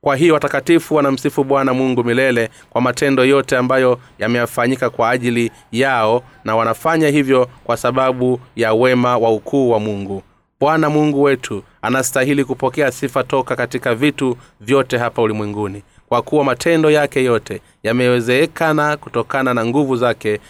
Kwa 0.00 0.16
hiyo 0.16 0.34
watakatifu 0.34 0.94
wanamsifu 0.94 1.44
bwana 1.44 1.74
mungu 1.74 2.04
milele 2.04 2.48
kwa 2.70 2.80
matendo 2.80 3.24
yote 3.24 3.56
ambayo 3.56 3.98
yameyafanyika 4.18 4.90
kwa 4.90 5.10
ajili 5.10 5.50
yao 5.72 6.22
na 6.44 6.56
wanafanya 6.56 7.08
hivyo 7.08 7.48
kwa 7.64 7.76
sababu 7.76 8.40
ya 8.56 8.74
wema 8.74 9.18
wa 9.18 9.30
ukuu 9.32 9.70
wa 9.70 9.80
mungu. 9.80 10.22
Bwana 10.60 10.90
mungu 10.90 11.22
wetu 11.22 11.62
anastahili 11.82 12.44
kupokea 12.44 12.92
sifa 12.92 13.24
toka 13.24 13.56
katika 13.56 13.94
vitu 13.94 14.36
vyote 14.60 14.98
hapa 14.98 15.22
ulimwenguni 15.22 15.82
kwa 16.10 16.22
kuwa 16.22 16.44
matendo 16.44 16.90
yake 16.90 17.24
yote 17.24 17.60
yamewezeekana 17.82 18.96
kutokana 18.96 19.54
na 19.54 19.66
nguvu 19.66 19.96
zake. 19.96 20.40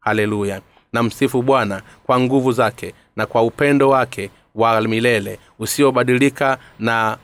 Haleluya. 0.00 0.60
Na 0.92 1.02
msifu 1.02 1.42
bwana 1.42 1.82
kwa 2.06 2.20
nguvu 2.20 2.52
zake 2.52 2.94
na 3.16 3.26
kwa 3.26 3.42
upendo 3.42 3.88
wake 3.88 4.30
wa 4.54 4.80
milele 4.80 5.38
usiobadilika 5.58 6.58
na 6.78 7.16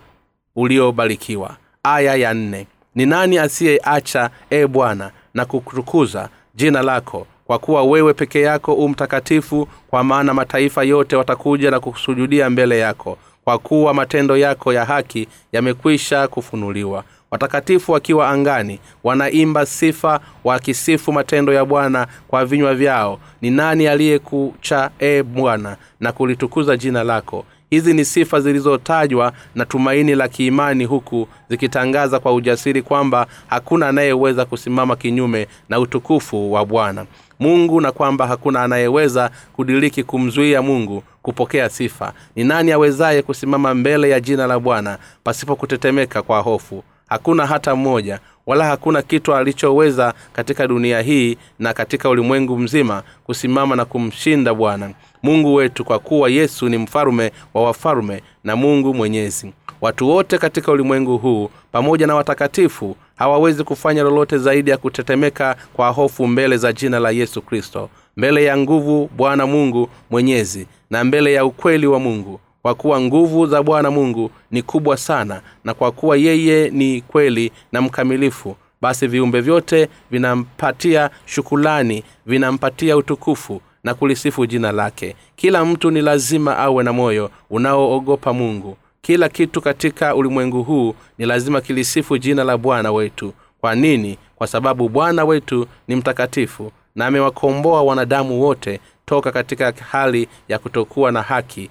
uliobarikiwa. 0.57 1.57
Aya 1.83 2.15
ya 2.15 2.35
nne. 2.35 2.67
Ni 2.95 3.07
nani 3.07 3.39
asiyeacha 3.39 4.31
e 4.51 4.67
bwana 4.67 5.11
na 5.35 5.45
kutukuza 5.45 6.29
jina 6.55 6.83
lako? 6.83 7.27
Kwa 7.45 7.59
kuwa 7.59 7.83
wewe 7.85 8.15
peke 8.15 8.41
yako 8.41 8.75
u 8.75 8.89
mtakatifu 8.89 9.69
kwa 9.89 10.05
maana 10.05 10.35
mataifa 10.35 10.83
yote 10.85 11.17
watakuja 11.17 11.71
na 11.71 11.81
kusujudia 11.81 12.51
mbele 12.51 12.79
yako. 12.79 13.19
Kwa 13.45 13.59
kuwa 13.59 13.95
matendo 13.95 14.37
yako 14.37 14.73
ya 14.73 14.85
haki 14.85 15.29
yamekwisha 15.53 16.29
kufunuliwa 16.29 17.05
watakatifu 17.35 17.93
wakiwa 17.93 18.29
angani 18.31 18.79
wanaimba 19.05 19.67
sifa 19.67 20.21
wakisifu 20.45 21.13
matendo 21.13 21.53
ya 21.53 21.65
bwana 21.65 22.07
kwa 22.29 22.45
vinywa 22.47 22.75
vyao. 22.75 23.19
Ni 23.43 23.51
nani 23.51 23.87
aliyekucha 23.87 24.91
e 24.99 25.23
bwana 25.23 25.77
na 26.01 26.13
kulitukuza 26.13 26.77
jina 26.77 27.05
lako? 27.05 27.45
Hizi 27.71 27.95
ni 27.95 28.05
sifa 28.05 28.41
zilizotajwa 28.41 29.33
na 29.55 29.65
tumaini 29.65 30.15
la 30.15 30.29
kiimani 30.29 30.85
huku 30.85 31.29
zikitangaza 31.49 32.21
kwa 32.21 32.35
ujasiri 32.35 32.83
kwamba 32.83 33.27
hakuna 33.47 33.89
anayeweza 33.89 34.45
kusimama 34.45 34.97
kinyume 34.97 35.47
na 35.69 35.81
utukufu 35.81 36.53
wa 36.53 36.67
bwana. 36.67 37.07
Mungu 37.41 37.81
na 37.81 37.93
kwamba 37.93 38.27
hakuna 38.27 38.63
anayeweza 38.63 39.31
kudiriki 39.53 40.03
kumzuia 40.05 40.63
mungu 40.63 41.03
kupokea 41.23 41.69
sifa. 41.69 42.13
Ni 42.37 42.45
nani 42.45 42.73
awezaye 42.73 43.23
kusimama 43.23 43.75
mbele 43.75 44.11
ya 44.11 44.21
jina 44.21 44.47
la 44.47 44.59
bwana 44.59 44.99
pasipo 45.25 45.57
kutetemeka 45.57 46.23
kwa 46.23 46.41
hofu 46.41 46.85
hakuna 47.09 47.47
hata 47.47 47.77
mmoja 47.77 48.21
wala 48.47 48.65
hakuna 48.65 49.03
kitu 49.03 49.35
alichoweza 49.35 50.15
katika 50.33 50.67
dunia 50.67 51.01
hii 51.01 51.37
na 51.59 51.73
katika 51.73 52.09
ulimwengu 52.09 52.59
mzima 52.59 53.03
kusimama 53.25 53.77
na 53.77 53.85
kumshinda 53.85 54.55
bwana. 54.55 54.91
Mungu 55.23 55.55
wetu 55.55 55.85
kwa 55.85 55.99
kuwa 55.99 56.31
yesu 56.31 56.69
ni 56.69 56.79
mfalume 56.79 57.33
wa 57.55 57.63
wafalume 57.63 58.23
na 58.45 58.57
mungu 58.57 58.95
mwenyezi. 58.95 59.53
Watu 59.81 60.09
wote 60.09 60.39
katika 60.39 60.73
ulimwengu 60.73 61.19
huu 61.19 61.51
pamoja 61.73 62.07
na 62.07 62.15
watakatifu 62.15 62.97
hawawezi 63.17 63.65
kufanya 63.65 64.03
lolote 64.03 64.39
zaidi 64.39 64.71
ya 64.71 64.77
kutetemeka 64.77 65.57
kwa 65.73 65.89
hofu 65.91 66.27
mbele 66.27 66.57
za 66.57 66.73
jina 66.73 66.99
la 66.99 67.11
yesu 67.11 67.43
kristo. 67.43 67.89
Mbele 68.17 68.45
ya 68.45 68.57
nguvu 68.57 69.11
bwana 69.17 69.47
mungu 69.47 69.89
mwenyezi 70.11 70.67
na 70.91 71.05
mbele 71.05 71.33
ya 71.33 71.45
ukweli 71.45 71.87
wa 71.87 72.01
mungu 72.01 72.41
kwa 72.65 72.75
kuwa 72.75 73.01
nguvu 73.01 73.47
za 73.47 73.63
bwana 73.63 73.91
mungu 73.91 74.31
ni 74.51 74.63
kubwa 74.63 74.97
sana 74.97 75.41
na 75.65 75.75
kwa 75.75 75.93
kuwa 75.93 76.17
yeye 76.17 76.71
ni 76.71 77.01
kweli 77.01 77.53
na 77.73 77.83
mkamilifu 77.83 78.57
basi 78.83 79.07
viumbe 79.07 79.41
vyote 79.41 79.89
vinampatia 80.11 81.11
shukulani 81.27 82.05
vinampatia 82.27 82.97
utukufu 82.97 83.61
na 83.85 83.95
kulisifu 83.95 84.47
jina 84.47 84.73
lake. 84.73 85.17
Kila 85.37 85.65
mtu 85.65 85.91
ni 85.91 86.01
lazima 86.01 86.59
awe 86.59 86.85
na 86.85 86.93
moyo 86.93 87.31
unaoogopa 87.51 88.33
mungu. 88.33 88.77
Kila 89.03 89.29
kitu 89.29 89.61
katika 89.61 90.15
ulimwengu 90.15 90.63
huu 90.63 90.95
ni 91.19 91.27
lazima 91.27 91.61
kilisifu 91.61 92.19
jina 92.19 92.45
la 92.45 92.59
bwana 92.59 92.93
wetu. 92.93 93.33
Kwa 93.61 93.75
nini? 93.75 94.19
Kwa 94.37 94.47
sababu 94.47 94.89
bwana 94.89 95.25
wetu 95.25 95.67
ni 95.89 95.97
mtakatifu 95.97 96.73
na 96.95 97.07
amewakomboa 97.07 97.83
wanadamu 97.83 98.43
wote 98.43 98.81
toka 99.07 99.33
katika 99.33 99.73
hali 99.91 100.29
ya 100.49 100.59
kutokuwa 100.59 101.13
na 101.13 101.23
haki 101.23 101.71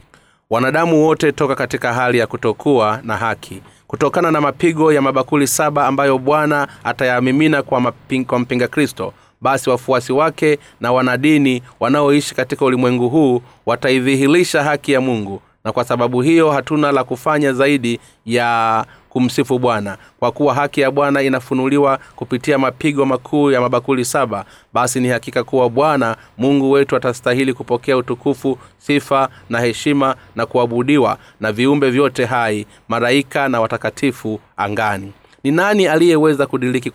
wanadamu 0.49 1.05
wote 1.05 1.31
toka 1.31 1.55
katika 1.55 1.93
hali 1.93 2.17
ya 2.17 2.27
kutokuwa 2.27 2.99
na 3.03 3.17
haki. 3.17 3.61
Kutokana 3.87 4.31
na 4.31 4.41
mapigo 4.41 4.93
ya 4.93 5.01
mabakuli 5.01 5.47
saba 5.47 5.87
ambayo 5.87 6.17
bwana 6.17 6.67
atayamimina 6.83 7.63
kwa, 7.63 7.79
maping, 7.81 8.25
kwa 8.25 8.39
mpinga 8.39 8.67
kristo 8.67 9.13
basi 9.41 9.69
wafuasi 9.69 10.13
wake 10.13 10.59
na 10.81 10.91
wanadini 10.91 11.63
wanaoishi 11.79 12.35
katika 12.35 12.65
ulimwengu 12.65 13.09
huu 13.09 13.41
wataidhihirisha 13.65 14.63
haki 14.63 14.91
ya 14.91 15.01
mungu 15.01 15.41
na 15.65 15.71
kwa 15.71 15.83
sababu 15.83 16.21
hiyo 16.21 16.51
hatuna 16.51 16.91
la 16.91 17.03
kufanya 17.03 17.53
zaidi 17.53 17.99
ya 18.25 18.85
kumsifu 19.09 19.59
bwana. 19.59 19.97
Kwa 20.19 20.31
kuwa 20.31 20.53
haki 20.53 20.81
ya 20.81 20.91
bwana 20.91 21.21
inafunuliwa 21.21 21.99
kupitia 22.15 22.57
mapigo 22.57 23.05
makuu 23.05 23.51
ya 23.51 23.61
mabakuli 23.61 24.05
saba 24.05 24.45
basi 24.73 24.99
ni 24.99 25.07
hakika 25.07 25.43
kuwa 25.43 25.69
bwana 25.69 26.17
mungu 26.37 26.71
wetu 26.71 26.95
atastahili 26.95 27.53
kupokea 27.53 27.97
utukufu 27.97 28.57
sifa 28.77 29.29
na 29.49 29.59
heshima 29.59 30.15
na 30.35 30.45
kuabudiwa 30.45 31.17
na 31.39 31.51
viumbe 31.51 31.89
vyote 31.89 32.25
hai 32.25 32.65
maraika 32.87 33.49
na 33.49 33.61
watakatifu 33.61 34.39
angani. 34.57 35.11
Ni 35.43 35.51
nani 35.51 35.87
aliyeweza 35.87 36.45
kudiriki 36.47 36.91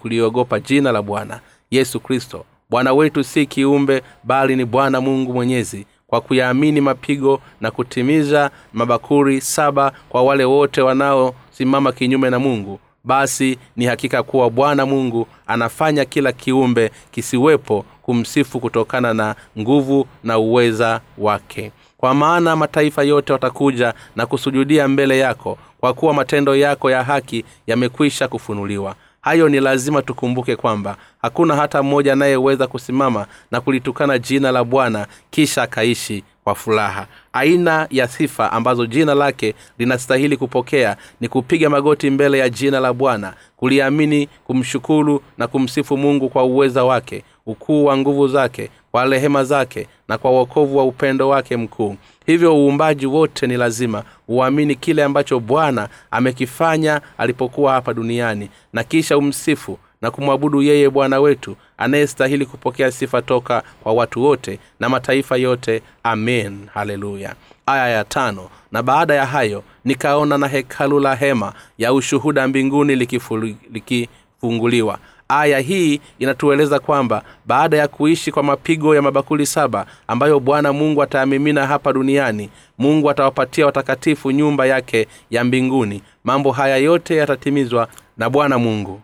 kuliogopa 0.00 0.60
jina 0.60 0.92
la 0.92 1.02
bwana? 1.02 1.40
Yesu 1.70 2.00
kristo. 2.00 2.44
Bwana 2.70 2.92
wetu 2.92 3.24
si 3.24 3.46
kiumbe 3.46 4.02
bali 4.24 4.56
ni 4.56 4.64
bwana 4.64 5.00
mungu 5.00 5.32
mwenyezi 5.32 5.86
kwa 6.12 6.20
kuyaamini 6.20 6.80
mapigo 6.80 7.40
na 7.60 7.70
kutimiza 7.70 8.50
mabakuri 8.72 9.40
saba 9.40 9.92
kwa 10.08 10.22
wale 10.22 10.44
wote 10.44 10.82
wanaosimama 10.82 11.92
kinyume 11.92 12.30
na 12.30 12.38
mungu 12.38 12.80
basi 13.04 13.58
ni 13.76 13.84
hakika 13.84 14.22
kuwa 14.22 14.50
bwana 14.50 14.86
mungu 14.86 15.26
anafanya 15.46 16.04
kila 16.04 16.32
kiumbe 16.32 16.90
kisiwepo 17.10 17.84
kumsifu 18.02 18.60
kutokana 18.60 19.14
na 19.14 19.34
nguvu 19.58 20.06
na 20.24 20.38
uweza 20.38 21.00
wake. 21.18 21.72
Kwa 21.96 22.14
maana 22.14 22.56
mataifa 22.56 23.02
yote 23.02 23.32
watakuja 23.32 23.94
na 24.16 24.26
kusujudia 24.26 24.88
mbele 24.88 25.18
yako 25.18 25.58
kwa 25.80 25.94
kuwa 25.94 26.14
matendo 26.14 26.56
yako 26.56 26.90
ya 26.90 27.04
haki 27.04 27.44
yamekwisha 27.66 28.28
kufunuliwa 28.28 28.94
hayo 29.22 29.48
ni 29.48 29.60
lazima 29.60 30.02
tukumbuke 30.02 30.56
kwamba 30.56 30.96
hakuna 31.22 31.56
hata 31.56 31.82
mmoja 31.82 32.12
anayeweza 32.12 32.66
kusimama 32.66 33.26
na 33.50 33.60
kulitukana 33.60 34.18
jina 34.18 34.52
la 34.52 34.64
bwana 34.64 35.06
kisha 35.30 35.62
akaishi 35.62 36.24
kwa 36.44 36.54
furaha. 36.54 37.06
Aina 37.32 37.86
ya 37.90 38.08
sifa 38.08 38.52
ambazo 38.52 38.86
jina 38.86 39.14
lake 39.14 39.54
linastahili 39.78 40.36
kupokea 40.36 40.96
ni 41.20 41.28
kupiga 41.28 41.70
magoti 41.70 42.10
mbele 42.10 42.38
ya 42.38 42.48
jina 42.48 42.80
la 42.80 42.92
bwana 42.92 43.34
kuliamini 43.56 44.28
kumshukuru 44.44 45.22
na 45.38 45.46
kumsifu 45.46 45.96
mungu 45.96 46.28
kwa 46.28 46.44
uweza 46.44 46.84
wake 46.84 47.24
ukuu 47.46 47.84
wa 47.84 47.96
nguvu 47.96 48.28
zake 48.28 48.70
kwa 48.92 49.04
rehema 49.04 49.44
zake 49.44 49.86
na 50.08 50.18
kwa 50.18 50.30
uokovu 50.30 50.76
wa 50.78 50.84
upendo 50.84 51.28
wake 51.28 51.56
mkuu. 51.56 51.96
Hivyo 52.26 52.56
uumbaji 52.56 53.06
wote 53.06 53.46
ni 53.46 53.56
lazima 53.56 54.02
uamini 54.28 54.74
kile 54.74 55.04
ambacho 55.04 55.40
bwana 55.40 55.88
amekifanya 56.10 57.00
alipokuwa 57.18 57.72
hapa 57.72 57.94
duniani 57.94 58.50
na 58.72 58.84
kisha 58.84 59.18
umsifu 59.18 59.78
na 60.02 60.10
kumwabudu 60.10 60.62
yeye 60.62 60.90
bwana 60.90 61.20
wetu 61.20 61.56
anayestahili 61.78 62.46
kupokea 62.46 62.90
sifa 62.92 63.22
toka 63.22 63.62
kwa 63.82 63.92
watu 63.92 64.22
wote 64.22 64.58
na 64.80 64.88
mataifa 64.88 65.36
yote. 65.36 65.82
Amen. 66.02 66.58
Haleluya. 66.74 67.34
Aya 67.66 67.88
ya 67.88 68.04
tano. 68.04 68.48
Na 68.72 68.82
baada 68.82 69.14
ya 69.14 69.26
hayo 69.26 69.62
nikaona 69.84 70.38
na 70.38 70.48
hekalu 70.48 71.00
la 71.00 71.14
hema 71.14 71.52
ya 71.78 71.92
ushuhuda 71.92 72.48
mbinguni 72.48 72.96
likifunguliwa 72.96 73.58
likifunguliwa 73.72 74.98
aya 75.40 75.58
hii 75.58 76.00
inatueleza 76.18 76.78
kwamba 76.78 77.22
baada 77.46 77.76
ya 77.76 77.88
kuishi 77.88 78.32
kwa 78.32 78.42
mapigo 78.42 78.94
ya 78.94 79.02
mabakuli 79.02 79.46
saba 79.46 79.86
ambayo 80.08 80.40
bwana 80.40 80.72
mungu 80.72 81.02
atayamimina 81.02 81.66
hapa 81.66 81.92
duniani 81.92 82.50
mungu 82.78 83.10
atawapatia 83.10 83.66
watakatifu 83.66 84.30
nyumba 84.30 84.66
yake 84.66 85.06
ya 85.30 85.44
mbinguni. 85.44 86.02
Mambo 86.24 86.52
haya 86.52 86.76
yote 86.76 87.16
yatatimizwa 87.16 87.88
na 88.16 88.30
bwana 88.30 88.58
mungu. 88.58 89.00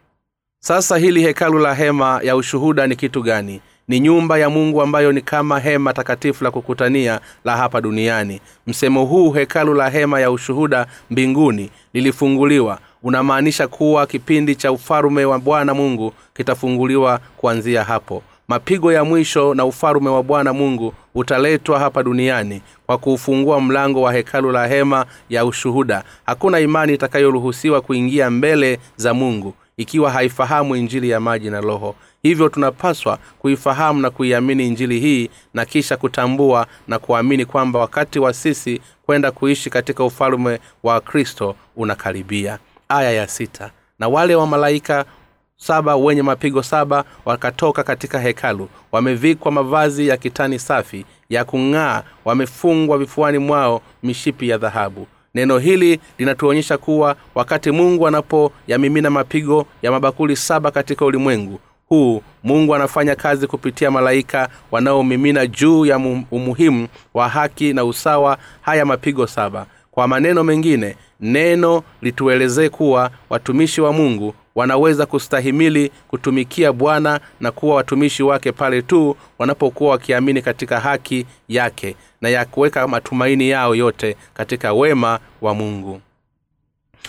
Sasa 0.61 0.97
hili 0.99 1.23
hekalu 1.23 1.59
la 1.59 1.75
hema 1.75 2.21
ya 2.23 2.37
ushuhuda 2.37 2.87
ni 2.87 2.97
kitu 2.97 3.23
gani 3.23 3.61
ni 3.89 4.01
nyumba 4.01 4.39
ya 4.39 4.51
mungu 4.51 4.83
ambayo 4.83 5.13
ni 5.13 5.21
kama 5.21 5.61
hema 5.61 5.93
takatifu 5.93 6.45
la 6.45 6.51
kukutania 6.51 7.21
la 7.45 7.57
hapa 7.57 7.81
duniani. 7.81 8.41
Msemo 8.67 9.05
huu 9.05 9.31
hekalu 9.31 9.75
la 9.75 9.89
hema 9.91 10.21
ya 10.21 10.31
ushuhuda 10.31 10.87
mbinguni 11.11 11.71
lilifunguliwa. 11.95 12.79
Unamaanisha 13.03 13.69
kuwa 13.69 14.07
kipindi 14.07 14.55
cha 14.55 14.73
ufalume 14.73 15.25
wa 15.25 15.39
bwana 15.39 15.75
mungu 15.75 16.13
kitafunguliwa 16.37 17.21
kuanzia 17.37 17.85
hapo. 17.85 18.23
Mapigo 18.49 18.93
ya 18.93 19.05
mwisho 19.05 19.55
na 19.55 19.65
ufalume 19.65 20.11
wa 20.11 20.23
bwana 20.23 20.53
mungu 20.53 20.95
utaletwa 21.15 21.79
hapa 21.79 22.03
duniani 22.03 22.63
kwa 22.87 22.99
kuufungua 22.99 23.61
mlango 23.61 24.03
wa 24.03 24.13
hekalu 24.13 24.53
la 24.53 24.67
hema 24.67 25.07
ya 25.31 25.45
ushuhuda. 25.45 26.05
Hakuna 26.27 26.61
imani 26.61 26.95
itakayoruhusiwa 26.95 27.81
kuingia 27.81 28.31
mbele 28.31 28.79
za 28.97 29.15
mungu 29.15 29.55
ikiwa 29.77 30.11
haifahamu 30.11 30.77
injili 30.77 31.11
ya 31.11 31.21
maji 31.21 31.51
na 31.51 31.61
roho 31.61 31.95
hivyo 32.29 32.49
tunapaswa 32.49 33.19
kuifahamu 33.39 34.01
na 34.01 34.11
kuiamini 34.11 34.67
injili 34.67 35.01
hii 35.01 35.31
na 35.55 35.65
kisha 35.65 35.97
kutambua 35.97 36.67
na 36.89 36.99
kuamini 36.99 37.45
kwamba 37.45 37.79
wakati 37.79 38.19
wa 38.19 38.33
sisi 38.35 38.81
kwenda 39.07 39.31
kuishi 39.31 39.71
katika 39.71 40.05
ufalume 40.05 40.59
wa 40.83 41.01
kristo 41.01 41.55
unakaribia. 41.77 42.59
Aya 42.89 43.11
ya 43.13 43.29
sita. 43.29 43.71
Na 43.99 44.09
wale 44.09 44.35
wa 44.35 44.47
malaika 44.47 45.05
saba 45.57 45.97
wenye 45.97 46.23
mapigo 46.23 46.63
saba 46.63 47.05
wakatoka 47.25 47.83
katika 47.83 48.19
hekalu. 48.21 48.69
Wamevikwa 48.93 49.53
mavazi 49.53 50.09
ya 50.09 50.17
kitani 50.17 50.59
safi 50.59 51.05
ya 51.31 51.45
kung'aa 51.45 52.03
wamefungwa 52.25 52.99
vifuani 52.99 53.39
mwao 53.39 53.83
mishipi 54.03 54.49
ya 54.49 54.59
dhahabu. 54.59 55.07
Neno 55.35 55.59
hili 55.59 56.01
linatuonyesha 56.19 56.79
kuwa 56.79 57.17
wakati 57.35 57.71
mungu 57.71 58.07
anapoyamimina 58.07 59.11
mapigo 59.11 59.67
ya 59.83 59.91
mabakuli 59.91 60.37
saba 60.37 60.71
katika 60.71 61.05
ulimwengu 61.05 61.61
huu 61.89 62.23
mungu 62.45 62.75
anafanya 62.75 63.15
kazi 63.17 63.47
kupitia 63.47 63.91
malaika 63.91 64.49
wanaomimina 64.71 65.47
juu 65.47 65.87
ya 65.87 65.99
umuhimu 66.31 66.89
wa 67.15 67.29
haki 67.29 67.73
na 67.73 67.85
usawa 67.85 68.39
haya 68.61 68.85
mapigo 68.85 69.27
saba. 69.27 69.67
Kwa 69.91 70.09
maneno 70.09 70.45
mengine 70.45 70.97
neno 71.21 71.83
lituelezee 72.03 72.69
kuwa 72.69 73.11
watumishi 73.31 73.81
wa 73.81 73.93
mungu 73.93 74.35
wanaweza 74.55 75.07
kustahimili 75.07 75.91
kutumikia 76.09 76.73
bwana 76.73 77.21
na 77.41 77.51
kuwa 77.51 77.77
watumishi 77.77 78.23
wake 78.23 78.53
pale 78.53 78.83
tu 78.83 79.17
wanapokuwa 79.39 79.91
wakiamini 79.91 80.43
katika 80.43 80.81
haki 80.81 81.27
yake 81.49 81.97
na 82.21 82.29
ya 82.29 82.45
kuweka 82.45 82.89
matumaini 82.89 83.49
yao 83.51 83.75
yote 83.75 84.17
katika 84.35 84.73
wema 84.73 85.19
wa 85.41 85.55
mungu. 85.55 86.01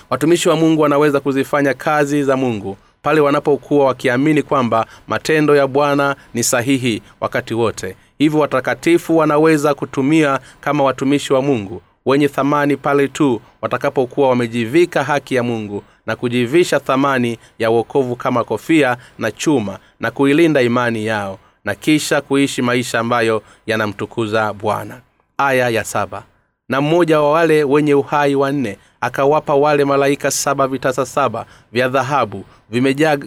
Watumishi 0.09 0.49
wa 0.49 0.55
mungu 0.55 0.81
wanaweza 0.81 1.19
kuzifanya 1.19 1.73
kazi 1.73 2.23
za 2.23 2.37
mungu 2.37 2.77
pale 3.01 3.21
wanapokuwa 3.21 3.85
wakiamini 3.85 4.43
kwamba 4.43 4.85
matendo 5.07 5.55
ya 5.55 5.67
bwana 5.67 6.15
ni 6.33 6.43
sahihi 6.43 7.01
wakati 7.21 7.53
wote. 7.53 7.95
Hivyo 8.17 8.39
watakatifu 8.39 9.17
wanaweza 9.17 9.73
kutumia 9.73 10.39
kama 10.61 10.83
watumishi 10.83 11.33
wa 11.33 11.41
mungu 11.41 11.81
wenye 12.05 12.27
thamani 12.27 12.77
pale 12.77 13.07
tu 13.07 13.41
watakapokuwa 13.61 14.29
wamejivika 14.29 15.03
haki 15.03 15.35
ya 15.35 15.43
mungu 15.43 15.83
na 16.05 16.15
kujivisha 16.15 16.79
thamani 16.79 17.37
ya 17.59 17.71
uokovu 17.71 18.15
kama 18.15 18.43
kofia 18.43 18.97
na 19.19 19.31
chuma 19.31 19.79
na 19.99 20.11
kuilinda 20.11 20.61
imani 20.61 21.05
yao 21.05 21.39
na 21.65 21.75
kisha 21.75 22.21
kuishi 22.21 22.61
maisha 22.61 22.99
ambayo 22.99 23.41
yanamtukuza 23.65 24.53
bwana. 24.53 25.01
Aya 25.37 25.69
ya 25.69 25.83
saba. 25.83 26.23
Na 26.69 26.81
mmoja 26.81 27.21
wa 27.21 27.31
wale 27.31 27.63
wenye 27.63 27.93
uhai 27.93 28.35
wanne 28.35 28.77
akawapa 29.01 29.55
wale 29.55 29.85
malaika 29.85 30.31
saba 30.31 30.67
vitasa 30.67 31.05
saba 31.05 31.45
vya 31.71 31.87
dhahabu 31.89 32.45
vimejaa 32.69 33.17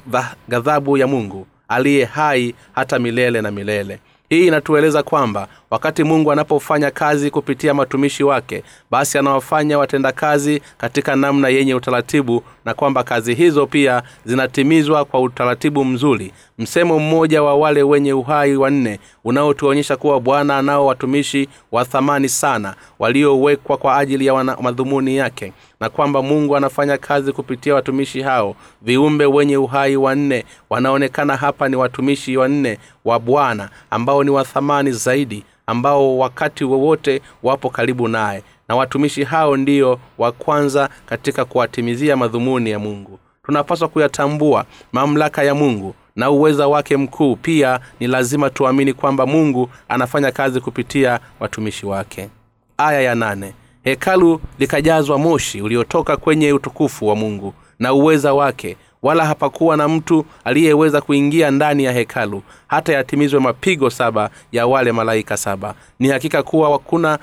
ghadhabu 0.49 0.99
ya 0.99 1.07
mungu 1.07 1.47
aliye 1.69 2.05
hai 2.05 2.55
hata 2.75 2.99
milele 2.99 3.43
na 3.43 3.51
milele. 3.51 3.99
Hii 4.29 4.47
inatueleza 4.47 5.03
kwamba 5.03 5.49
wakati 5.73 6.05
mungu 6.05 6.33
anapofanya 6.33 6.91
kazi 6.91 7.31
kupitia 7.31 7.75
matumishi 7.75 8.25
wake 8.25 8.63
basi 8.91 9.19
anawafanya 9.19 9.79
watendakazi 9.79 10.63
katika 10.79 11.17
namna 11.17 11.49
yenye 11.49 11.75
utaratibu 11.75 12.43
na 12.65 12.75
kwamba 12.75 13.05
kazi 13.05 13.35
hizo 13.35 13.67
pia 13.67 14.03
zinatimizwa 14.25 15.05
kwa 15.05 15.21
utaratibu 15.21 15.85
mzuri. 15.85 16.33
Msemo 16.59 16.99
mmoja 16.99 17.43
wa 17.43 17.55
wale 17.55 17.83
wenye 17.83 18.13
uhai 18.13 18.57
wanne 18.57 18.99
unaotuonyesha 19.25 19.97
kuwa 19.97 20.21
bwana 20.21 20.59
anao 20.59 20.87
watumishi 20.87 21.49
wa 21.73 21.85
thamani 21.85 22.29
sana 22.29 22.75
waliowekwa 22.99 23.77
kwa 23.77 23.97
ajili 23.97 24.27
ya 24.27 24.45
madhumuni 24.45 25.17
yake 25.17 25.53
na 25.81 25.89
kwamba 25.89 26.23
mungu 26.23 26.57
anafanya 26.57 26.99
kazi 26.99 27.33
kupitia 27.33 27.75
watumishi 27.75 28.23
hao. 28.23 28.57
Viumbe 28.83 29.27
wenye 29.27 29.57
uhai 29.57 29.97
wanne 29.97 30.45
wanaonekana 30.71 31.37
hapa 31.37 31.69
ni 31.69 31.77
watumishi 31.77 32.37
wanne 32.37 32.79
wa 33.05 33.19
bwana 33.19 33.69
ambao 33.91 34.25
ni 34.25 34.31
wa 34.31 34.45
thamani 34.45 34.93
zaidi 34.93 35.45
ambao 35.77 36.19
wakati 36.19 36.65
wowote 36.65 37.23
wapo 37.43 37.71
karibu 37.71 38.09
naye. 38.09 38.43
Na 38.69 38.77
watumishi 38.77 39.25
hao 39.25 39.57
ndio 39.57 39.99
wa 40.19 40.33
kwanza 40.33 40.89
katika 41.07 41.45
kuwatimizia 41.45 42.17
madhumuni 42.17 42.71
ya 42.71 42.79
mungu. 42.79 43.19
Tunapaswa 43.47 43.89
kuyatambua 43.89 44.65
mamlaka 44.93 45.43
ya 45.43 45.55
mungu 45.55 45.95
na 46.17 46.31
uweza 46.31 46.69
wake 46.69 46.97
mkuu. 46.97 47.37
Pia 47.37 47.81
ni 48.01 48.07
lazima 48.07 48.51
tuamini 48.51 48.93
kwamba 48.93 49.27
mungu 49.27 49.69
anafanya 49.89 50.33
kazi 50.33 50.61
kupitia 50.61 51.21
watumishi 51.41 51.87
wake. 51.87 52.29
Aya 52.77 53.01
ya 53.01 53.15
nane. 53.15 53.55
Hekalu 53.85 54.41
likajazwa 54.59 55.19
moshi 55.19 55.63
uliotoka 55.63 56.17
kwenye 56.17 56.53
utukufu 56.53 57.07
wa 57.07 57.17
mungu 57.17 57.55
na 57.79 57.93
uweza 57.93 58.35
wake 58.35 58.77
wala 59.03 59.27
hapakuwa 59.27 59.77
na 59.77 59.89
mtu 59.89 60.25
aliyeweza 60.45 61.01
kuingia 61.01 61.51
ndani 61.51 61.85
ya 61.85 61.93
hekalu 61.93 62.43
hata 62.69 62.93
yatimizwe 62.93 63.41
mapigo 63.41 63.91
saba 63.91 64.31
ya 64.53 64.67
wale 64.67 64.93
malaika 64.93 65.37
saba. 65.37 65.75
Ni 65.99 66.09
hakika 66.09 66.43
kuwa 66.43 66.71
hakuna 66.73 67.19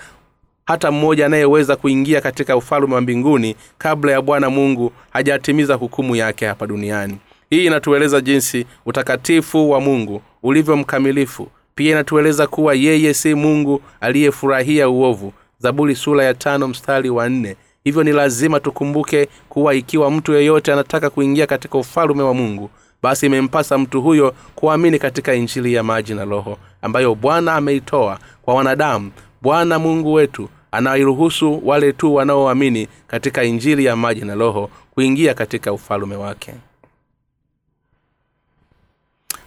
hata 0.66 0.92
mmoja 0.92 1.26
anayeweza 1.26 1.76
kuingia 1.76 2.22
katika 2.22 2.58
ufalume 2.58 2.96
wa 2.96 3.02
mbinguni 3.02 3.56
kabla 3.78 4.12
ya 4.12 4.22
bwana 4.22 4.50
mungu 4.50 4.92
hajatimiza 5.10 5.74
hukumu 5.76 6.16
yake 6.16 6.46
hapa 6.46 6.68
duniani. 6.68 7.18
Hii 7.50 7.66
inatueleza 7.66 8.22
jinsi 8.22 8.66
utakatifu 8.86 9.70
wa 9.72 9.82
mungu 9.82 10.22
ulivyo 10.44 10.78
mkamilifu. 10.78 11.48
Pia 11.76 11.92
inatueleza 11.92 12.48
kuwa 12.48 12.74
yeye 12.76 13.14
si 13.14 13.36
mungu 13.36 13.82
aliyefurahia 14.02 14.90
uovu. 14.90 15.34
Zaburi 15.60 15.96
sura 15.96 16.24
ya 16.24 16.34
tano 16.34 16.68
mstari 16.68 17.10
wa 17.10 17.30
nne 17.30 17.56
hivyo 17.84 18.04
ni 18.04 18.12
lazima 18.12 18.60
tukumbuke 18.60 19.30
kuwa 19.50 19.74
ikiwa 19.74 20.12
mtu 20.12 20.34
yeyote 20.34 20.74
anataka 20.74 21.10
kuingia 21.10 21.48
katika 21.48 21.78
ufalume 21.78 22.24
wa 22.24 22.34
mungu 22.34 22.70
basi 23.04 23.26
imempasa 23.26 23.78
mtu 23.78 24.02
huyo 24.02 24.36
kuamini 24.56 25.00
katika 25.00 25.34
injili 25.34 25.74
ya 25.74 25.84
maji 25.84 26.14
na 26.14 26.26
roho 26.26 26.58
ambayo 26.82 27.16
bwana 27.16 27.56
ameitoa 27.56 28.20
kwa 28.42 28.54
wanadamu. 28.54 29.12
Bwana 29.42 29.80
mungu 29.80 30.14
wetu 30.14 30.50
anairuhusu 30.72 31.62
wale 31.68 31.94
tu 31.94 32.16
wanaoamini 32.16 32.88
katika 33.08 33.44
injili 33.44 33.86
ya 33.86 33.96
maji 33.96 34.22
na 34.22 34.36
roho 34.36 34.70
kuingia 34.94 35.34
katika 35.34 35.74
ufalume 35.74 36.16
wake. 36.16 36.54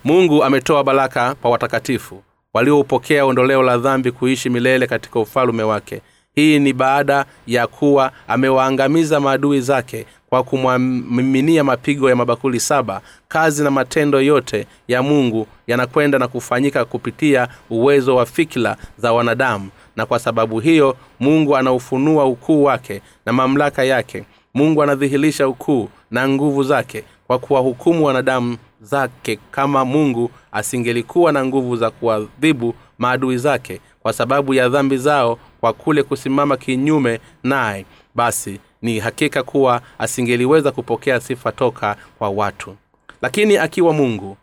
Mungu 0.04 0.44
ametoa 0.44 0.84
baraka 0.84 1.34
kwa 1.34 1.50
watakatifu 1.50 2.22
walioupokea 2.54 3.24
ondoleo 3.24 3.62
la 3.62 3.78
dhambi 3.78 4.12
kuishi 4.12 4.50
milele 4.50 4.86
katika 4.86 5.20
ufalume 5.20 5.62
wake 5.62 6.00
hii 6.34 6.58
ni 6.58 6.72
baada 6.72 7.24
ya 7.46 7.66
kuwa 7.66 8.12
amewaangamiza 8.28 9.20
maadui 9.20 9.60
zake 9.60 10.06
kwa 10.28 10.42
kumwamiminia 10.42 11.64
mapigo 11.64 12.10
ya 12.10 12.16
mabakuli 12.16 12.60
saba. 12.60 13.00
Kazi 13.28 13.64
na 13.64 13.70
matendo 13.70 14.20
yote 14.20 14.66
ya 14.88 15.02
mungu 15.02 15.46
yanakwenda 15.66 16.18
na 16.18 16.28
kufanyika 16.28 16.84
kupitia 16.84 17.48
uwezo 17.70 18.16
wa 18.16 18.26
fikira 18.26 18.76
za 18.98 19.12
wanadamu. 19.12 19.68
Na 19.96 20.06
kwa 20.06 20.18
sababu 20.18 20.60
hiyo 20.60 20.96
mungu 21.20 21.56
anaufunua 21.56 22.24
ukuu 22.26 22.64
wake 22.64 23.02
na 23.26 23.32
mamlaka 23.32 23.84
yake. 23.84 24.24
Mungu 24.54 24.82
anadhihirisha 24.82 25.48
ukuu 25.48 25.88
na 26.10 26.28
nguvu 26.28 26.62
zake 26.62 27.04
kwa 27.26 27.38
kuwahukumu 27.38 28.04
wanadamu 28.04 28.56
zake. 28.82 29.38
Kama 29.50 29.84
mungu 29.84 30.30
asingelikuwa 30.52 31.32
na 31.32 31.44
nguvu 31.46 31.76
za 31.76 31.90
kuadhibu 31.90 32.74
maadui 33.02 33.38
zake 33.38 33.80
kwa 34.02 34.12
sababu 34.12 34.54
ya 34.54 34.68
dhambi 34.68 34.96
zao 34.96 35.38
kwa 35.60 35.72
kule 35.72 36.02
kusimama 36.02 36.56
kinyume 36.56 37.20
naye. 37.42 37.86
Basi 38.14 38.60
ni 38.82 38.98
hakika 38.98 39.42
kuwa 39.42 39.80
asingeliweza 39.98 40.72
kupokea 40.72 41.20
sifa 41.20 41.52
toka 41.52 41.96
kwa 42.18 42.30
watu. 42.30 42.76
Lakini 43.22 43.56
akiwa 43.56 43.92
mungu 43.92 44.36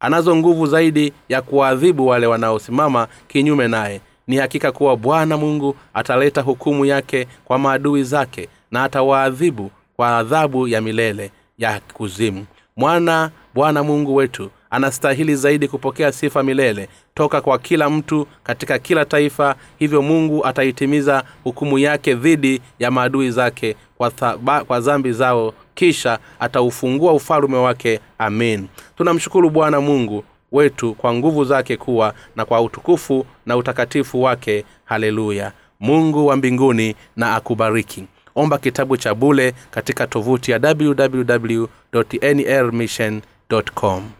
anazo 0.00 0.36
nguvu 0.36 0.66
zaidi 0.66 1.12
ya 1.28 1.42
kuwaadhibu 1.42 2.06
wale 2.06 2.26
wanaosimama 2.26 3.08
kinyume 3.28 3.68
naye. 3.68 4.00
Ni 4.26 4.36
hakika 4.36 4.72
kuwa 4.72 4.96
bwana 4.96 5.36
mungu 5.36 5.76
ataleta 5.94 6.40
hukumu 6.40 6.84
yake 6.84 7.26
kwa 7.44 7.58
maadui 7.58 8.04
zake 8.04 8.48
na 8.70 8.84
atawaadhibu 8.84 9.70
kwa 9.96 10.18
adhabu 10.18 10.68
ya 10.68 10.80
milele 10.80 11.30
ya 11.58 11.80
kuzimu. 11.92 12.46
Mwana 12.76 13.30
bwana 13.54 13.82
mungu 13.82 14.14
wetu 14.14 14.50
anastahili 14.72 15.36
zaidi 15.36 15.68
kupokea 15.68 16.12
sifa 16.12 16.42
milele 16.42 16.88
toka 17.14 17.40
kwa 17.40 17.58
kila 17.58 17.90
mtu 17.90 18.26
katika 18.42 18.78
kila 18.78 19.04
taifa 19.04 19.54
hivyo 19.78 20.02
mungu 20.02 20.46
ataitimiza 20.46 21.24
hukumu 21.44 21.78
yake 21.78 22.14
dhidi 22.14 22.60
ya 22.78 22.90
maadui 22.90 23.30
zake 23.30 23.76
kwa, 23.98 24.10
thaba, 24.10 24.64
kwa 24.64 24.80
zambi 24.80 25.12
zao 25.12 25.54
kisha 25.74 26.18
ataufungua 26.40 27.12
ufalume 27.12 27.56
wake. 27.56 28.00
Amin 28.18 28.66
tunamshukuru 28.96 29.50
bwana 29.50 29.80
mungu 29.80 30.24
wetu 30.52 30.94
kwa 30.94 31.14
nguvu 31.14 31.44
zake 31.44 31.76
kuwa 31.76 32.14
na 32.36 32.44
kwa 32.44 32.60
utukufu 32.60 33.26
na 33.46 33.56
utakatifu 33.56 34.22
wake. 34.22 34.64
Haleluya. 34.84 35.52
Mungu 35.80 36.26
wa 36.26 36.36
mbinguni 36.36 36.94
na 37.16 37.34
akubariki. 37.34 38.04
Omba 38.34 38.58
kitabu 38.58 38.96
cha 38.96 39.14
bule 39.14 39.54
katika 39.70 40.06
tovuti 40.06 40.50
ya 40.50 40.60
www 40.78 41.66
nrmission 42.34 43.20
com 43.74 44.10